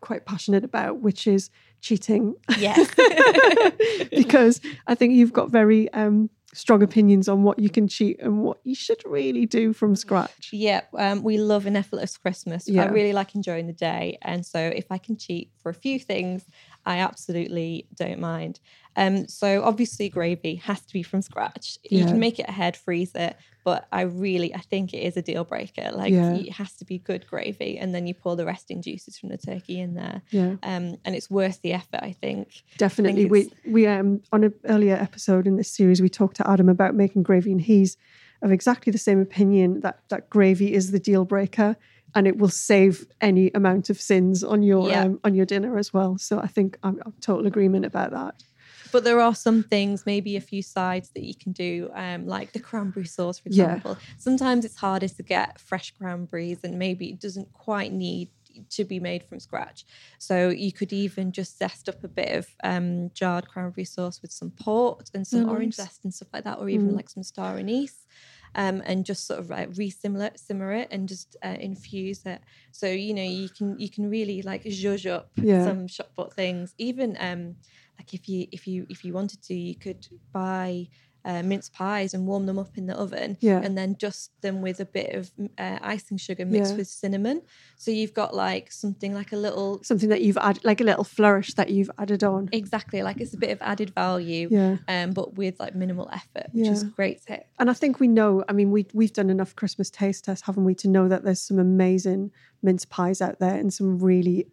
quite 0.00 0.26
passionate 0.26 0.64
about, 0.64 1.00
which 1.00 1.26
is 1.26 1.50
cheating? 1.80 2.34
Yes. 2.58 2.90
because 4.10 4.60
I 4.86 4.94
think 4.94 5.14
you've 5.14 5.32
got 5.32 5.50
very 5.50 5.92
um, 5.92 6.30
strong 6.54 6.82
opinions 6.82 7.28
on 7.28 7.42
what 7.42 7.58
you 7.58 7.70
can 7.70 7.88
cheat 7.88 8.20
and 8.20 8.42
what 8.42 8.58
you 8.64 8.74
should 8.74 9.02
really 9.04 9.46
do 9.46 9.72
from 9.72 9.96
scratch. 9.96 10.50
Yeah, 10.52 10.82
um, 10.96 11.22
we 11.22 11.38
love 11.38 11.66
an 11.66 11.76
effortless 11.76 12.16
Christmas. 12.16 12.68
Yeah. 12.68 12.84
I 12.84 12.86
really 12.86 13.12
like 13.12 13.34
enjoying 13.34 13.66
the 13.66 13.72
day. 13.72 14.18
And 14.22 14.44
so 14.44 14.58
if 14.58 14.90
I 14.90 14.98
can 14.98 15.16
cheat 15.16 15.50
for 15.62 15.70
a 15.70 15.74
few 15.74 15.98
things, 15.98 16.44
I 16.84 16.98
absolutely 16.98 17.86
don't 17.96 18.20
mind. 18.20 18.60
Um, 18.96 19.26
so 19.26 19.62
obviously 19.62 20.08
gravy 20.08 20.56
has 20.56 20.80
to 20.82 20.92
be 20.92 21.02
from 21.02 21.22
scratch. 21.22 21.78
Yeah. 21.84 22.00
You 22.00 22.06
can 22.06 22.18
make 22.18 22.38
it 22.38 22.48
ahead, 22.48 22.76
freeze 22.76 23.14
it, 23.14 23.36
but 23.64 23.86
I 23.92 24.02
really 24.02 24.54
I 24.54 24.60
think 24.60 24.92
it 24.92 24.98
is 24.98 25.16
a 25.16 25.22
deal 25.22 25.44
breaker. 25.44 25.90
Like 25.92 26.12
yeah. 26.12 26.34
it 26.34 26.52
has 26.52 26.74
to 26.74 26.84
be 26.84 26.98
good 26.98 27.26
gravy, 27.26 27.78
and 27.78 27.94
then 27.94 28.06
you 28.06 28.14
pour 28.14 28.36
the 28.36 28.44
resting 28.44 28.82
juices 28.82 29.18
from 29.18 29.30
the 29.30 29.38
turkey 29.38 29.80
in 29.80 29.94
there. 29.94 30.22
Yeah, 30.30 30.56
um, 30.62 30.98
and 31.04 31.14
it's 31.14 31.30
worth 31.30 31.62
the 31.62 31.72
effort. 31.72 32.00
I 32.02 32.12
think. 32.12 32.62
Definitely, 32.76 33.26
I 33.26 33.28
think 33.28 33.32
we 33.64 33.72
we 33.72 33.86
um 33.86 34.22
on 34.32 34.44
an 34.44 34.54
earlier 34.64 34.96
episode 34.96 35.46
in 35.46 35.56
this 35.56 35.70
series 35.70 36.02
we 36.02 36.08
talked 36.08 36.36
to 36.36 36.50
Adam 36.50 36.68
about 36.68 36.94
making 36.94 37.22
gravy, 37.22 37.52
and 37.52 37.60
he's 37.60 37.96
of 38.42 38.50
exactly 38.50 38.90
the 38.90 38.98
same 38.98 39.20
opinion 39.20 39.80
that 39.80 40.00
that 40.08 40.28
gravy 40.28 40.74
is 40.74 40.90
the 40.90 40.98
deal 40.98 41.24
breaker 41.24 41.76
and 42.14 42.26
it 42.26 42.36
will 42.36 42.48
save 42.48 43.06
any 43.20 43.50
amount 43.54 43.90
of 43.90 44.00
sins 44.00 44.44
on 44.44 44.62
your 44.62 44.88
yeah. 44.88 45.02
um, 45.04 45.20
on 45.24 45.34
your 45.34 45.46
dinner 45.46 45.78
as 45.78 45.92
well. 45.92 46.18
So 46.18 46.38
I 46.38 46.46
think 46.46 46.78
I'm, 46.82 47.00
I'm 47.04 47.14
total 47.20 47.46
agreement 47.46 47.84
about 47.84 48.10
that. 48.10 48.42
But 48.92 49.04
there 49.04 49.20
are 49.20 49.34
some 49.34 49.62
things, 49.62 50.04
maybe 50.04 50.36
a 50.36 50.40
few 50.40 50.62
sides 50.62 51.10
that 51.14 51.22
you 51.22 51.34
can 51.34 51.52
do, 51.52 51.90
um, 51.94 52.26
like 52.26 52.52
the 52.52 52.60
cranberry 52.60 53.06
sauce, 53.06 53.38
for 53.38 53.48
example. 53.48 53.96
Yeah. 53.98 54.06
Sometimes 54.18 54.66
it's 54.66 54.76
harder 54.76 55.08
to 55.08 55.22
get 55.22 55.58
fresh 55.58 55.94
cranberries, 55.98 56.62
and 56.62 56.78
maybe 56.78 57.08
it 57.08 57.18
doesn't 57.18 57.50
quite 57.54 57.90
need 57.90 58.28
to 58.68 58.84
be 58.84 59.00
made 59.00 59.24
from 59.24 59.40
scratch. 59.40 59.86
So 60.18 60.50
you 60.50 60.72
could 60.72 60.92
even 60.92 61.32
just 61.32 61.56
zest 61.56 61.88
up 61.88 62.04
a 62.04 62.08
bit 62.08 62.36
of 62.36 62.46
um, 62.62 63.10
jarred 63.14 63.48
cranberry 63.48 63.86
sauce 63.86 64.20
with 64.20 64.30
some 64.30 64.50
port 64.50 65.10
and 65.14 65.26
some 65.26 65.44
nice. 65.44 65.50
orange 65.50 65.74
zest 65.74 66.04
and 66.04 66.12
stuff 66.12 66.28
like 66.34 66.44
that, 66.44 66.58
or 66.58 66.68
even 66.68 66.90
mm. 66.90 66.96
like 66.96 67.08
some 67.08 67.22
star 67.22 67.56
anise 67.56 68.06
um, 68.54 68.82
and 68.84 69.04
just 69.04 69.26
sort 69.26 69.40
of 69.40 69.50
like 69.50 69.68
re-simmer 69.76 70.30
simmer 70.36 70.72
it 70.72 70.88
and 70.90 71.08
just 71.08 71.36
uh, 71.44 71.56
infuse 71.60 72.24
it. 72.26 72.40
So 72.70 72.86
you 72.86 73.14
know 73.14 73.22
you 73.22 73.48
can 73.48 73.78
you 73.78 73.90
can 73.90 74.08
really 74.08 74.42
like 74.42 74.64
zhuzh 74.64 75.10
up 75.10 75.30
yeah. 75.36 75.64
some 75.64 75.86
shop 75.86 76.10
bought 76.14 76.32
things. 76.32 76.74
Even 76.78 77.16
um, 77.20 77.56
like 77.98 78.14
if 78.14 78.28
you 78.28 78.46
if 78.52 78.66
you 78.66 78.86
if 78.88 79.04
you 79.04 79.12
wanted 79.12 79.42
to, 79.44 79.54
you 79.54 79.74
could 79.74 80.06
buy 80.32 80.88
uh, 81.24 81.42
mince 81.42 81.68
pies 81.68 82.14
and 82.14 82.26
warm 82.26 82.46
them 82.46 82.58
up 82.58 82.76
in 82.76 82.86
the 82.86 82.94
oven 82.94 83.36
yeah. 83.40 83.60
and 83.62 83.76
then 83.78 83.94
dust 83.94 84.30
them 84.40 84.60
with 84.60 84.80
a 84.80 84.84
bit 84.84 85.14
of 85.14 85.30
uh, 85.58 85.78
icing 85.82 86.16
sugar 86.16 86.44
mixed 86.44 86.72
yeah. 86.72 86.78
with 86.78 86.88
cinnamon 86.88 87.42
so 87.76 87.90
you've 87.90 88.14
got 88.14 88.34
like 88.34 88.72
something 88.72 89.14
like 89.14 89.32
a 89.32 89.36
little 89.36 89.82
something 89.82 90.08
that 90.08 90.22
you've 90.22 90.38
added 90.38 90.64
like 90.64 90.80
a 90.80 90.84
little 90.84 91.04
flourish 91.04 91.54
that 91.54 91.70
you've 91.70 91.90
added 91.98 92.24
on 92.24 92.48
exactly 92.52 93.02
like 93.02 93.20
it's 93.20 93.34
a 93.34 93.38
bit 93.38 93.50
of 93.50 93.58
added 93.62 93.90
value 93.90 94.48
yeah 94.50 94.76
um 94.88 95.12
but 95.12 95.34
with 95.34 95.58
like 95.60 95.74
minimal 95.74 96.08
effort 96.12 96.48
which 96.52 96.66
yeah. 96.66 96.72
is 96.72 96.84
great 96.84 97.24
tip 97.24 97.46
and 97.58 97.70
i 97.70 97.72
think 97.72 98.00
we 98.00 98.08
know 98.08 98.44
i 98.48 98.52
mean 98.52 98.70
we, 98.70 98.86
we've 98.92 99.12
done 99.12 99.30
enough 99.30 99.54
christmas 99.54 99.90
taste 99.90 100.24
tests 100.24 100.46
haven't 100.46 100.64
we 100.64 100.74
to 100.74 100.88
know 100.88 101.08
that 101.08 101.24
there's 101.24 101.40
some 101.40 101.58
amazing 101.58 102.30
mince 102.62 102.84
pies 102.84 103.20
out 103.20 103.38
there 103.38 103.54
and 103.54 103.72
some 103.72 103.98
really 103.98 104.46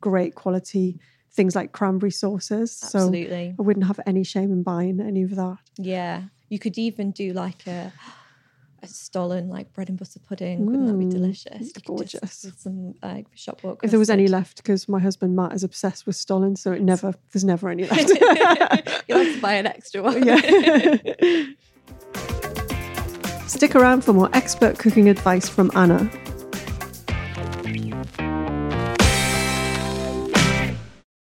great 0.00 0.34
quality 0.34 0.98
things 1.32 1.54
like 1.54 1.72
cranberry 1.72 2.10
sauces. 2.10 2.80
Absolutely. 2.82 3.54
So 3.56 3.62
I 3.62 3.66
wouldn't 3.66 3.86
have 3.86 4.00
any 4.06 4.24
shame 4.24 4.52
in 4.52 4.62
buying 4.62 5.00
any 5.00 5.22
of 5.22 5.34
that. 5.36 5.58
Yeah. 5.78 6.24
You 6.48 6.58
could 6.58 6.78
even 6.78 7.10
do 7.10 7.32
like 7.32 7.66
a 7.66 7.92
a 8.82 8.88
stollen 8.88 9.48
like 9.48 9.72
bread 9.72 9.88
and 9.88 9.98
butter 9.98 10.18
pudding. 10.18 10.66
Wouldn't 10.66 10.86
that 10.86 10.98
be 10.98 11.04
mm, 11.04 11.10
delicious? 11.10 11.72
Gorgeous. 11.84 12.44
with 12.44 12.58
some 12.58 12.94
like 13.02 13.26
shop 13.34 13.62
walk. 13.62 13.80
If 13.84 13.90
there 13.90 13.98
was 13.98 14.10
any 14.10 14.26
left, 14.26 14.56
because 14.56 14.88
my 14.88 14.98
husband 14.98 15.36
Matt 15.36 15.52
is 15.52 15.62
obsessed 15.62 16.04
with 16.04 16.16
stollen, 16.16 16.56
so 16.56 16.72
it 16.72 16.82
never 16.82 17.14
there's 17.32 17.44
never 17.44 17.68
any 17.68 17.84
left. 17.84 18.08
You'll 19.08 19.18
have 19.18 19.34
to 19.34 19.40
buy 19.40 19.54
an 19.54 19.66
extra 19.66 20.02
one. 20.02 20.26
Yeah. 20.26 20.36
Stick 23.46 23.76
around 23.76 24.02
for 24.02 24.12
more 24.12 24.30
expert 24.32 24.78
cooking 24.78 25.08
advice 25.08 25.48
from 25.48 25.70
Anna. 25.74 26.10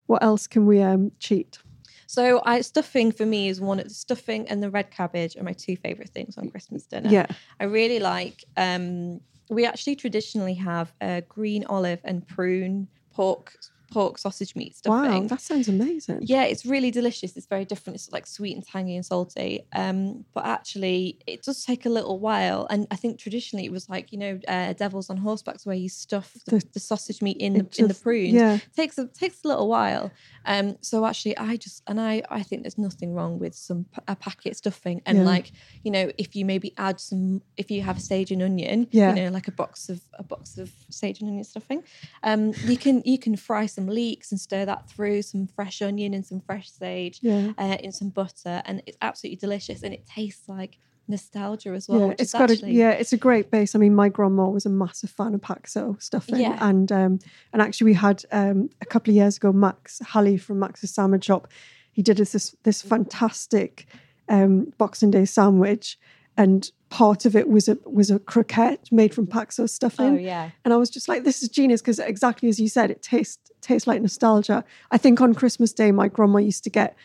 What 0.08 0.22
else 0.22 0.46
can 0.46 0.66
we 0.66 0.82
um, 0.82 1.12
cheat? 1.20 1.58
So 2.06 2.40
I 2.46 2.62
stuffing 2.62 3.12
for 3.12 3.26
me 3.26 3.48
is 3.48 3.60
one 3.60 3.78
of 3.78 3.86
the 3.86 3.94
stuffing 3.94 4.48
and 4.48 4.62
the 4.62 4.70
red 4.70 4.90
cabbage 4.90 5.36
are 5.36 5.42
my 5.42 5.52
two 5.52 5.76
favorite 5.76 6.08
things 6.08 6.38
on 6.38 6.48
Christmas 6.48 6.86
dinner. 6.86 7.10
Yeah. 7.10 7.26
I 7.60 7.64
really 7.64 8.00
like 8.00 8.44
um 8.56 9.20
we 9.50 9.66
actually 9.66 9.96
traditionally 9.96 10.54
have 10.54 10.92
a 11.02 11.22
green 11.28 11.64
olive 11.66 12.00
and 12.04 12.26
prune 12.26 12.88
pork 13.12 13.54
pork 13.90 14.18
sausage 14.18 14.54
meat 14.54 14.76
stuffing. 14.76 15.22
Wow, 15.22 15.28
that 15.28 15.40
sounds 15.40 15.68
amazing. 15.68 16.20
Yeah, 16.22 16.44
it's 16.44 16.64
really 16.64 16.90
delicious. 16.90 17.36
It's 17.36 17.46
very 17.46 17.64
different. 17.64 17.96
It's 17.96 18.12
like 18.12 18.26
sweet 18.26 18.54
and 18.54 18.66
tangy 18.66 18.96
and 18.96 19.04
salty. 19.04 19.66
Um, 19.72 20.24
but 20.34 20.44
actually, 20.44 21.18
it 21.26 21.42
does 21.42 21.64
take 21.64 21.86
a 21.86 21.88
little 21.88 22.18
while. 22.18 22.66
And 22.70 22.86
I 22.90 22.96
think 22.96 23.18
traditionally 23.18 23.64
it 23.64 23.72
was 23.72 23.88
like 23.88 24.12
you 24.12 24.18
know, 24.18 24.40
uh, 24.48 24.74
Devils 24.74 25.10
on 25.10 25.18
Horsebacks 25.18 25.66
where 25.66 25.76
you 25.76 25.88
stuff 25.88 26.36
the, 26.46 26.62
the, 26.72 26.80
sausage 26.80 27.22
meat 27.22 27.38
in 27.38 27.54
the 27.54 27.62
just, 27.64 27.80
in 27.80 27.88
the 27.88 27.94
prunes. 27.94 28.34
Yeah, 28.34 28.54
it 28.54 28.74
takes 28.76 28.98
a 28.98 29.06
takes 29.06 29.44
a 29.44 29.48
little 29.48 29.68
while. 29.68 30.10
Um, 30.44 30.76
so 30.80 31.04
actually, 31.04 31.36
I 31.36 31.56
just 31.56 31.82
and 31.86 32.00
I 32.00 32.22
I 32.30 32.42
think 32.42 32.62
there's 32.62 32.78
nothing 32.78 33.14
wrong 33.14 33.38
with 33.38 33.54
some 33.54 33.86
a 34.06 34.16
packet 34.16 34.56
stuffing 34.56 35.02
and 35.06 35.18
yeah. 35.18 35.24
like 35.24 35.52
you 35.82 35.90
know 35.90 36.10
if 36.18 36.34
you 36.36 36.44
maybe 36.44 36.72
add 36.78 37.00
some 37.00 37.42
if 37.56 37.70
you 37.70 37.82
have 37.82 38.00
sage 38.00 38.30
and 38.30 38.42
onion, 38.42 38.86
yeah. 38.90 39.14
you 39.14 39.22
know 39.22 39.30
like 39.30 39.48
a 39.48 39.52
box 39.52 39.88
of 39.88 40.00
a 40.14 40.22
box 40.22 40.58
of 40.58 40.70
sage 40.90 41.20
and 41.20 41.28
onion 41.28 41.44
stuffing, 41.44 41.82
um, 42.22 42.52
you 42.64 42.76
can 42.76 43.02
you 43.04 43.18
can 43.18 43.36
fry 43.36 43.66
some 43.78 43.86
leeks 43.86 44.32
and 44.32 44.40
stir 44.40 44.64
that 44.64 44.88
through 44.90 45.22
some 45.22 45.46
fresh 45.46 45.80
onion 45.80 46.14
and 46.14 46.26
some 46.26 46.40
fresh 46.40 46.70
sage 46.70 47.20
yeah. 47.22 47.52
uh, 47.56 47.76
in 47.80 47.92
some 47.92 48.08
butter, 48.08 48.62
and 48.64 48.82
it's 48.86 48.98
absolutely 49.00 49.36
delicious. 49.36 49.82
And 49.82 49.94
it 49.94 50.04
tastes 50.06 50.48
like 50.48 50.78
nostalgia 51.06 51.70
as 51.70 51.88
well. 51.88 52.08
Yeah, 52.08 52.14
it's 52.18 52.32
got 52.32 52.50
actually... 52.50 52.72
a 52.72 52.74
yeah, 52.74 52.90
it's 52.90 53.12
a 53.12 53.16
great 53.16 53.50
base. 53.50 53.74
I 53.74 53.78
mean, 53.78 53.94
my 53.94 54.08
grandma 54.08 54.48
was 54.48 54.66
a 54.66 54.70
massive 54.70 55.10
fan 55.10 55.34
of 55.34 55.40
Paxo 55.40 56.00
stuffing, 56.02 56.40
yeah. 56.40 56.58
and 56.60 56.90
um, 56.92 57.18
and 57.52 57.62
actually 57.62 57.86
we 57.86 57.94
had 57.94 58.24
um, 58.32 58.68
a 58.80 58.86
couple 58.86 59.10
of 59.10 59.16
years 59.16 59.36
ago 59.36 59.52
Max 59.52 60.00
Halley 60.06 60.36
from 60.36 60.58
Max's 60.58 60.94
Sandwich 60.94 61.24
Shop. 61.24 61.48
He 61.92 62.02
did 62.02 62.20
us 62.20 62.32
this 62.32 62.54
this 62.64 62.82
fantastic 62.82 63.86
um, 64.28 64.72
Boxing 64.78 65.10
Day 65.10 65.24
sandwich, 65.24 65.98
and 66.36 66.70
part 66.90 67.24
of 67.24 67.36
it 67.36 67.48
was 67.48 67.68
a 67.68 67.78
was 67.84 68.10
a 68.10 68.18
croquette 68.18 68.88
made 68.90 69.14
from 69.14 69.26
Paxo 69.26 69.68
stuffing. 69.68 70.14
Oh 70.14 70.18
yeah. 70.18 70.50
And 70.64 70.72
I 70.72 70.76
was 70.76 70.90
just 70.90 71.08
like, 71.08 71.24
this 71.24 71.42
is 71.42 71.48
genius 71.48 71.80
because 71.80 71.98
exactly 71.98 72.48
as 72.48 72.60
you 72.60 72.68
said, 72.68 72.90
it 72.90 73.02
tastes 73.02 73.47
tastes 73.60 73.86
like 73.86 74.00
nostalgia. 74.02 74.64
I 74.90 74.98
think 74.98 75.20
on 75.20 75.34
Christmas 75.34 75.72
Day, 75.72 75.92
my 75.92 76.08
grandma 76.08 76.38
used 76.38 76.64
to 76.64 76.70
get 76.70 76.96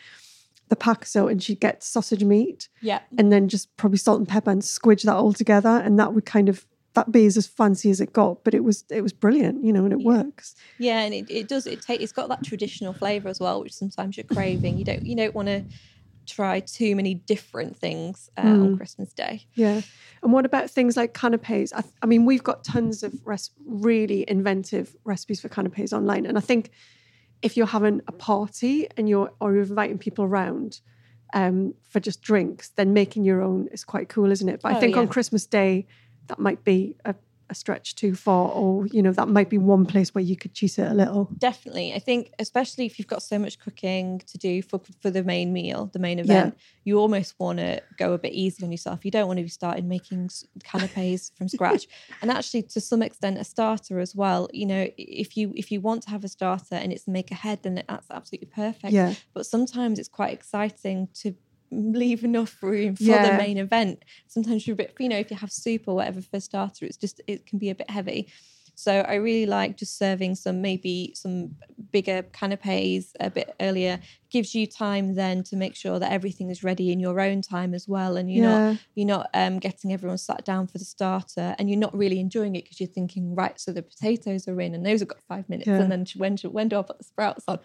the 0.68 0.76
Paxo 0.76 1.30
and 1.30 1.42
she'd 1.42 1.60
get 1.60 1.82
sausage 1.82 2.24
meat. 2.24 2.68
Yeah. 2.80 3.00
And 3.18 3.32
then 3.32 3.48
just 3.48 3.74
probably 3.76 3.98
salt 3.98 4.18
and 4.18 4.28
pepper 4.28 4.50
and 4.50 4.62
squidge 4.62 5.02
that 5.02 5.14
all 5.14 5.32
together. 5.32 5.68
And 5.68 5.98
that 5.98 6.14
would 6.14 6.24
kind 6.26 6.48
of 6.48 6.66
that 6.94 7.10
be 7.10 7.24
is 7.24 7.36
as 7.36 7.46
fancy 7.46 7.90
as 7.90 8.00
it 8.00 8.12
got, 8.12 8.44
but 8.44 8.54
it 8.54 8.62
was 8.62 8.84
it 8.88 9.02
was 9.02 9.12
brilliant, 9.12 9.64
you 9.64 9.72
know, 9.72 9.84
and 9.84 9.92
it 9.92 9.98
Yeah. 10.00 10.06
works. 10.06 10.54
Yeah, 10.78 11.00
and 11.00 11.12
it, 11.12 11.28
it 11.28 11.48
does. 11.48 11.66
It 11.66 11.82
take. 11.82 12.00
It's 12.00 12.12
got 12.12 12.28
that 12.28 12.44
traditional 12.44 12.92
flavour 12.92 13.28
as 13.28 13.40
well, 13.40 13.60
which 13.60 13.72
sometimes 13.72 14.16
you're 14.16 14.24
craving. 14.24 14.78
You 14.78 14.84
don't. 14.84 15.04
You 15.04 15.16
don't 15.16 15.34
want 15.34 15.48
to 15.48 15.64
try 16.26 16.60
too 16.60 16.94
many 16.96 17.14
different 17.14 17.76
things 17.76 18.30
uh, 18.36 18.42
Mm. 18.42 18.62
on 18.64 18.76
Christmas 18.76 19.12
Day. 19.12 19.46
Yeah. 19.54 19.80
And 20.22 20.32
what 20.32 20.44
about 20.46 20.70
things 20.70 20.96
like 20.96 21.12
canapes? 21.14 21.72
I, 21.72 21.82
I 22.02 22.06
mean, 22.06 22.24
we've 22.24 22.42
got 22.42 22.64
tons 22.64 23.02
of 23.02 23.12
res- 23.26 23.50
really 23.66 24.24
inventive 24.28 24.96
recipes 25.04 25.40
for 25.40 25.48
canapes 25.48 25.92
online, 25.92 26.26
and 26.26 26.36
I 26.38 26.40
think 26.40 26.70
if 27.42 27.56
you're 27.56 27.66
having 27.66 28.00
a 28.08 28.12
party 28.12 28.88
and 28.96 29.08
you're 29.08 29.30
or 29.40 29.52
you're 29.52 29.62
inviting 29.62 29.98
people 29.98 30.24
around 30.24 30.80
um, 31.34 31.74
for 31.90 32.00
just 32.00 32.22
drinks, 32.22 32.70
then 32.76 32.92
making 32.94 33.24
your 33.24 33.42
own 33.42 33.68
is 33.72 33.84
quite 33.84 34.08
cool, 34.08 34.30
isn't 34.30 34.48
it? 34.48 34.60
But 34.62 34.72
I 34.72 34.76
Oh, 34.76 34.80
think 34.80 34.96
on. 34.96 35.08
Christmas 35.08 35.46
Day, 35.46 35.86
that 36.28 36.38
might 36.38 36.64
be 36.64 36.96
a, 37.04 37.14
a 37.50 37.54
stretch 37.54 37.94
too 37.94 38.14
far, 38.14 38.50
or 38.50 38.86
you 38.86 39.02
know, 39.02 39.12
that 39.12 39.28
might 39.28 39.50
be 39.50 39.58
one 39.58 39.86
place 39.86 40.14
where 40.14 40.24
you 40.24 40.36
could 40.36 40.54
cheat 40.54 40.78
it 40.78 40.90
a 40.90 40.94
little. 40.94 41.28
Definitely, 41.38 41.92
I 41.92 41.98
think 41.98 42.32
especially 42.38 42.86
if 42.86 42.98
you've 42.98 43.08
got 43.08 43.22
so 43.22 43.38
much 43.38 43.58
cooking 43.58 44.20
to 44.26 44.38
do 44.38 44.62
for 44.62 44.80
for 45.00 45.10
the 45.10 45.22
main 45.22 45.52
meal, 45.52 45.90
the 45.92 45.98
main 45.98 46.18
event, 46.18 46.56
you 46.84 46.98
almost 46.98 47.34
want 47.38 47.58
to 47.58 47.82
go 47.98 48.12
a 48.12 48.18
bit 48.18 48.32
easy 48.32 48.64
on 48.64 48.72
yourself. 48.72 49.04
You 49.04 49.10
don't 49.10 49.26
want 49.26 49.38
to 49.38 49.42
be 49.42 49.48
starting 49.48 49.88
making 49.88 50.30
canapes 50.62 51.32
from 51.36 51.48
scratch, 51.48 51.86
and 52.22 52.30
actually, 52.30 52.62
to 52.62 52.80
some 52.80 53.02
extent, 53.02 53.38
a 53.38 53.44
starter 53.44 53.98
as 53.98 54.14
well. 54.14 54.48
You 54.52 54.66
know, 54.66 54.88
if 54.96 55.36
you 55.36 55.52
if 55.56 55.70
you 55.70 55.80
want 55.80 56.02
to 56.04 56.10
have 56.10 56.24
a 56.24 56.28
starter 56.28 56.76
and 56.76 56.92
it's 56.92 57.06
make 57.06 57.30
ahead, 57.30 57.62
then 57.62 57.82
that's 57.88 58.10
absolutely 58.10 58.48
perfect. 58.54 58.92
Yeah. 58.92 59.14
But 59.32 59.46
sometimes 59.46 59.98
it's 59.98 60.08
quite 60.08 60.32
exciting 60.32 61.08
to 61.14 61.34
leave 61.74 62.24
enough 62.24 62.62
room 62.62 62.96
for 62.96 63.02
Yeah. 63.04 63.30
the 63.32 63.38
main 63.38 63.58
event. 63.58 64.04
Sometimes 64.28 64.66
you're 64.66 64.74
a 64.74 64.76
bit, 64.76 64.94
you 64.98 65.08
know, 65.08 65.18
if 65.18 65.30
you 65.30 65.36
have 65.36 65.52
soup 65.52 65.82
or 65.86 65.94
whatever 65.96 66.20
for 66.20 66.36
a 66.36 66.40
starter, 66.40 66.86
it's 66.86 66.96
just 66.96 67.20
it 67.26 67.46
can 67.46 67.58
be 67.58 67.70
a 67.70 67.74
bit 67.74 67.90
heavy. 67.90 68.28
So 68.76 69.00
I 69.00 69.14
really 69.14 69.46
like 69.46 69.76
just 69.76 69.98
serving 69.98 70.34
some 70.34 70.60
maybe 70.60 71.12
some 71.14 71.54
bigger 71.92 72.22
canapes 72.32 73.12
a 73.20 73.30
bit 73.30 73.54
earlier. 73.60 74.00
Gives 74.34 74.52
you 74.58 74.66
time 74.66 75.14
then 75.14 75.44
to 75.50 75.54
make 75.56 75.74
sure 75.76 75.96
that 76.00 76.10
everything 76.18 76.50
is 76.50 76.64
ready 76.70 76.86
in 76.94 76.98
your 77.06 77.20
own 77.28 77.40
time 77.40 77.72
as 77.78 77.86
well, 77.94 78.16
and 78.18 78.26
you're 78.32 78.44
Yeah. 78.44 78.58
not 78.70 78.78
you're 78.96 79.06
not 79.16 79.26
um, 79.42 79.54
getting 79.68 79.92
everyone 79.92 80.18
sat 80.18 80.44
down 80.44 80.66
for 80.66 80.78
the 80.78 80.84
starter, 80.96 81.54
and 81.56 81.64
you're 81.70 81.78
not 81.86 81.94
really 82.02 82.18
enjoying 82.18 82.56
it 82.56 82.64
because 82.64 82.80
you're 82.80 82.88
thinking, 82.98 83.24
right, 83.42 83.56
so 83.60 83.68
the 83.72 83.82
potatoes 83.92 84.48
are 84.48 84.60
in, 84.60 84.74
and 84.74 84.84
those 84.84 85.00
have 85.02 85.08
got 85.14 85.22
five 85.34 85.48
minutes, 85.48 85.68
Yeah. 85.68 85.80
and 85.82 85.90
then 85.92 86.02
when 86.22 86.36
when 86.58 86.66
do 86.68 86.78
I 86.80 86.82
put 86.82 86.98
the 86.98 87.04
sprouts 87.04 87.44
on? 87.46 87.58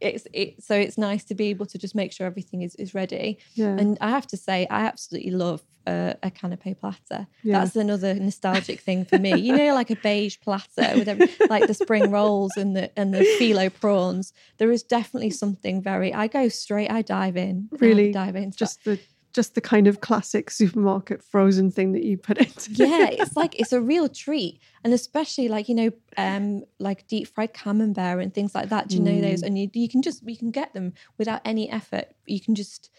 It's 0.00 0.26
it, 0.42 0.62
so 0.68 0.74
it's 0.74 0.98
nice 0.98 1.24
to 1.30 1.34
be 1.42 1.46
able 1.54 1.66
to 1.66 1.78
just 1.78 1.94
make 1.94 2.10
sure 2.12 2.26
everything 2.26 2.60
is 2.62 2.74
is 2.84 2.90
ready. 3.00 3.38
Yeah. 3.54 3.76
And 3.80 3.96
I 4.00 4.10
have 4.10 4.26
to 4.34 4.36
say, 4.36 4.66
I 4.68 4.80
absolutely 4.92 5.30
love 5.46 5.62
uh, 5.86 6.14
a 6.28 6.30
canapé 6.32 6.76
platter. 6.82 7.28
Yeah. 7.44 7.60
That's 7.60 7.76
another 7.76 8.12
nostalgic 8.14 8.80
thing 8.80 9.04
for 9.10 9.18
me. 9.26 9.32
You 9.46 9.52
know, 9.56 9.72
like 9.80 9.90
a 9.90 9.96
beige 9.96 10.36
platter 10.46 10.88
with 10.98 11.08
every, 11.08 11.28
like 11.48 11.66
the 11.68 11.74
spring 11.84 12.10
rolls 12.10 12.52
and 12.56 12.70
the 12.76 12.90
and 12.98 13.14
the 13.14 13.24
phyllo 13.38 13.70
prawns. 13.82 14.32
There 14.58 14.72
is 14.72 14.82
definitely 14.82 15.30
something 15.30 15.80
very. 15.80 16.12
I 16.16 16.26
go 16.28 16.48
straight. 16.48 16.90
I 16.90 17.02
dive 17.02 17.36
in. 17.36 17.68
I 17.72 17.76
Really, 17.78 18.12
dive 18.12 18.36
in. 18.36 18.50
just 18.52 18.84
the 18.84 18.98
just 19.32 19.54
the 19.54 19.60
kind 19.60 19.86
of 19.86 20.00
classic 20.00 20.50
supermarket 20.50 21.22
frozen 21.22 21.70
thing 21.70 21.92
that 21.92 22.02
you 22.02 22.16
put 22.16 22.38
into. 22.46 22.72
yeah, 22.72 23.08
it's 23.12 23.36
like 23.36 23.58
it's 23.60 23.72
a 23.72 23.80
real 23.80 24.08
treat, 24.08 24.60
and 24.82 24.94
especially 24.94 25.48
like 25.48 25.68
you 25.68 25.74
know, 25.74 25.90
um, 26.16 26.64
like 26.78 27.06
deep 27.06 27.28
fried 27.28 27.52
camembert 27.52 28.22
and 28.22 28.32
things 28.32 28.54
like 28.54 28.70
that. 28.70 28.88
Do 28.88 28.96
you 28.96 29.02
know 29.02 29.20
those? 29.20 29.42
Mm. 29.42 29.46
And 29.46 29.58
you 29.58 29.70
you 29.74 29.88
can 29.88 30.00
just 30.02 30.26
you 30.26 30.36
can 30.36 30.50
get 30.50 30.72
them 30.72 30.94
without 31.18 31.42
any 31.44 31.70
effort. 31.70 32.06
You 32.26 32.40
can 32.40 32.54
just 32.54 32.90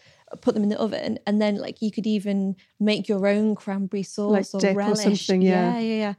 put 0.42 0.54
them 0.54 0.62
in 0.62 0.68
the 0.68 0.78
oven, 0.78 1.18
and 1.26 1.40
then 1.42 1.56
like 1.56 1.82
you 1.82 1.90
could 1.90 2.06
even 2.06 2.54
make 2.78 3.08
your 3.08 3.26
own 3.26 3.54
cranberry 3.56 4.02
sauce 4.04 4.54
or 4.54 4.60
dip 4.60 4.76
or 4.76 4.78
relish. 4.78 5.02
something, 5.26 5.42
yeah. 5.42 5.72
yeah, 5.74 5.78
yeah, 5.80 5.94
yeah. 5.96 6.14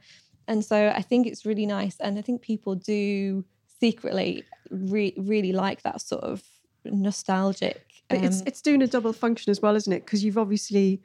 And 0.48 0.64
so 0.64 0.92
I 0.94 1.00
think 1.00 1.26
it's 1.26 1.46
really 1.46 1.64
nice, 1.66 1.96
and 2.00 2.18
I 2.18 2.22
think 2.22 2.42
people 2.42 2.74
do 2.74 3.44
secretly 3.80 4.44
re- 4.70 5.14
really 5.16 5.52
like 5.52 5.82
that 5.82 6.00
sort 6.02 6.22
of 6.24 6.42
nostalgic. 6.84 7.84
But 8.08 8.24
it's 8.24 8.40
um, 8.40 8.46
it's 8.46 8.60
doing 8.62 8.82
a 8.82 8.86
double 8.86 9.12
function 9.12 9.50
as 9.50 9.60
well, 9.62 9.76
isn't 9.76 9.92
it? 9.92 10.04
Because 10.04 10.24
you've 10.24 10.38
obviously, 10.38 11.00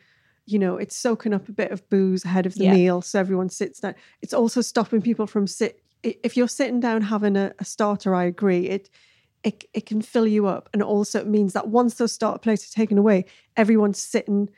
you 0.46 0.58
know, 0.60 0.78
it's 0.78 0.96
soaking 0.96 1.34
up 1.34 1.48
a 1.48 1.52
bit 1.52 1.72
of 1.72 1.88
booze 1.90 2.26
ahead 2.26 2.46
of 2.46 2.56
the 2.56 2.66
Yeah. 2.66 2.74
meal, 2.74 3.02
so 3.02 3.20
everyone 3.20 3.50
sits 3.50 3.80
down. 3.80 3.96
It's 4.22 4.34
also 4.34 4.62
stopping 4.62 5.02
people 5.02 5.28
from 5.28 5.48
sit. 5.48 5.82
If 6.04 6.36
you're 6.38 6.48
sitting 6.48 6.80
down 6.80 7.02
having 7.04 7.36
a, 7.36 7.54
a 7.60 7.66
starter, 7.66 8.14
I 8.16 8.24
agree. 8.26 8.68
It 8.70 8.90
it 9.44 9.66
it 9.74 9.86
can 9.86 10.02
fill 10.02 10.26
you 10.28 10.48
up, 10.48 10.70
and 10.74 10.82
also 10.82 11.20
it 11.20 11.28
means 11.28 11.54
that 11.54 11.68
once 11.68 11.96
those 11.96 12.12
starter 12.12 12.40
plates 12.40 12.68
are 12.68 12.74
taken 12.76 12.98
away, 12.98 13.26
everyone's 13.56 14.00
sitting 14.00 14.50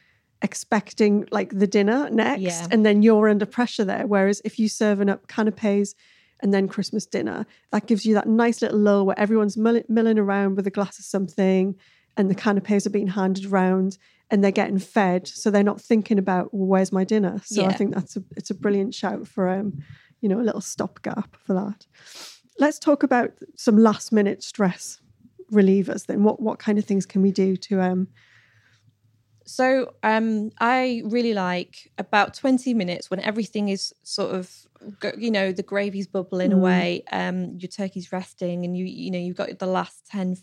expecting 0.41 1.27
like 1.31 1.49
the 1.57 1.67
dinner 1.67 2.09
next, 2.11 2.41
Yeah. 2.41 2.67
and 2.71 2.85
then 2.85 3.01
you're 3.01 3.27
under 3.27 3.45
pressure 3.45 3.83
there. 3.83 4.05
Whereas 4.07 4.41
if 4.45 4.59
you 4.59 4.69
serving 4.69 5.09
up 5.09 5.27
canapes 5.27 5.95
and 6.41 6.53
then 6.53 6.67
Christmas 6.67 7.05
dinner, 7.05 7.45
that 7.71 7.87
gives 7.87 8.05
you 8.05 8.13
that 8.13 8.27
nice 8.27 8.61
little 8.61 8.79
lull 8.79 9.05
where 9.05 9.19
everyone's 9.19 9.57
mill- 9.57 9.83
milling 9.89 10.19
around 10.19 10.55
with 10.55 10.67
a 10.67 10.71
glass 10.71 10.99
of 10.99 11.05
something 11.05 11.75
and 12.15 12.29
the 12.29 12.35
canapes 12.35 12.85
are 12.85 12.91
being 12.91 13.07
handed 13.07 13.45
around 13.45 13.97
and 14.29 14.43
they're 14.43 14.51
getting 14.51 14.79
fed. 14.79 15.27
So 15.27 15.49
they're 15.49 15.63
not 15.63 15.81
thinking 15.81 16.19
about, 16.19 16.53
well, 16.53 16.67
where's 16.67 16.91
my 16.91 17.03
dinner? 17.03 17.41
So 17.45 17.61
I 17.69 17.73
think 17.73 17.93
that's 17.93 18.17
a, 18.17 18.23
it's 18.35 18.49
a 18.49 18.55
brilliant 18.55 18.93
shout 18.93 19.27
for, 19.27 19.49
um, 19.49 19.81
you 20.21 20.29
know, 20.29 20.39
a 20.39 20.43
little 20.43 20.61
stopgap 20.61 21.37
for 21.43 21.53
that. 21.53 21.85
Let's 22.59 22.79
talk 22.79 23.03
about 23.03 23.31
some 23.55 23.77
last 23.77 24.11
minute 24.11 24.43
stress 24.43 24.99
relievers 25.51 26.07
then. 26.07 26.23
What, 26.23 26.41
what 26.41 26.59
kind 26.59 26.77
of 26.77 26.85
things 26.85 27.05
can 27.05 27.21
we 27.21 27.31
do 27.31 27.55
to, 27.55 27.81
um, 27.81 28.07
So 29.47 29.93
um, 30.03 30.49
I 30.59 31.01
really 31.05 31.33
like 31.33 31.89
about 31.97 32.33
20 32.33 32.73
minutes 32.73 33.09
when 33.09 33.21
everything 33.21 33.69
is 33.69 33.93
sort 34.03 34.35
of, 34.35 34.53
you 35.17 35.31
know, 35.31 35.53
the 35.53 35.63
gravy's 35.63 36.07
bubbling 36.07 36.51
Mm. 36.51 36.53
away, 36.53 37.03
um, 37.13 37.55
your 37.57 37.69
turkey's 37.69 38.11
resting, 38.11 38.65
and 38.65 38.75
you, 38.77 38.85
you 38.85 39.09
know, 39.09 39.17
you've 39.19 39.37
got 39.37 39.57
the 39.59 39.65
last 39.65 40.05
10, 40.07 40.35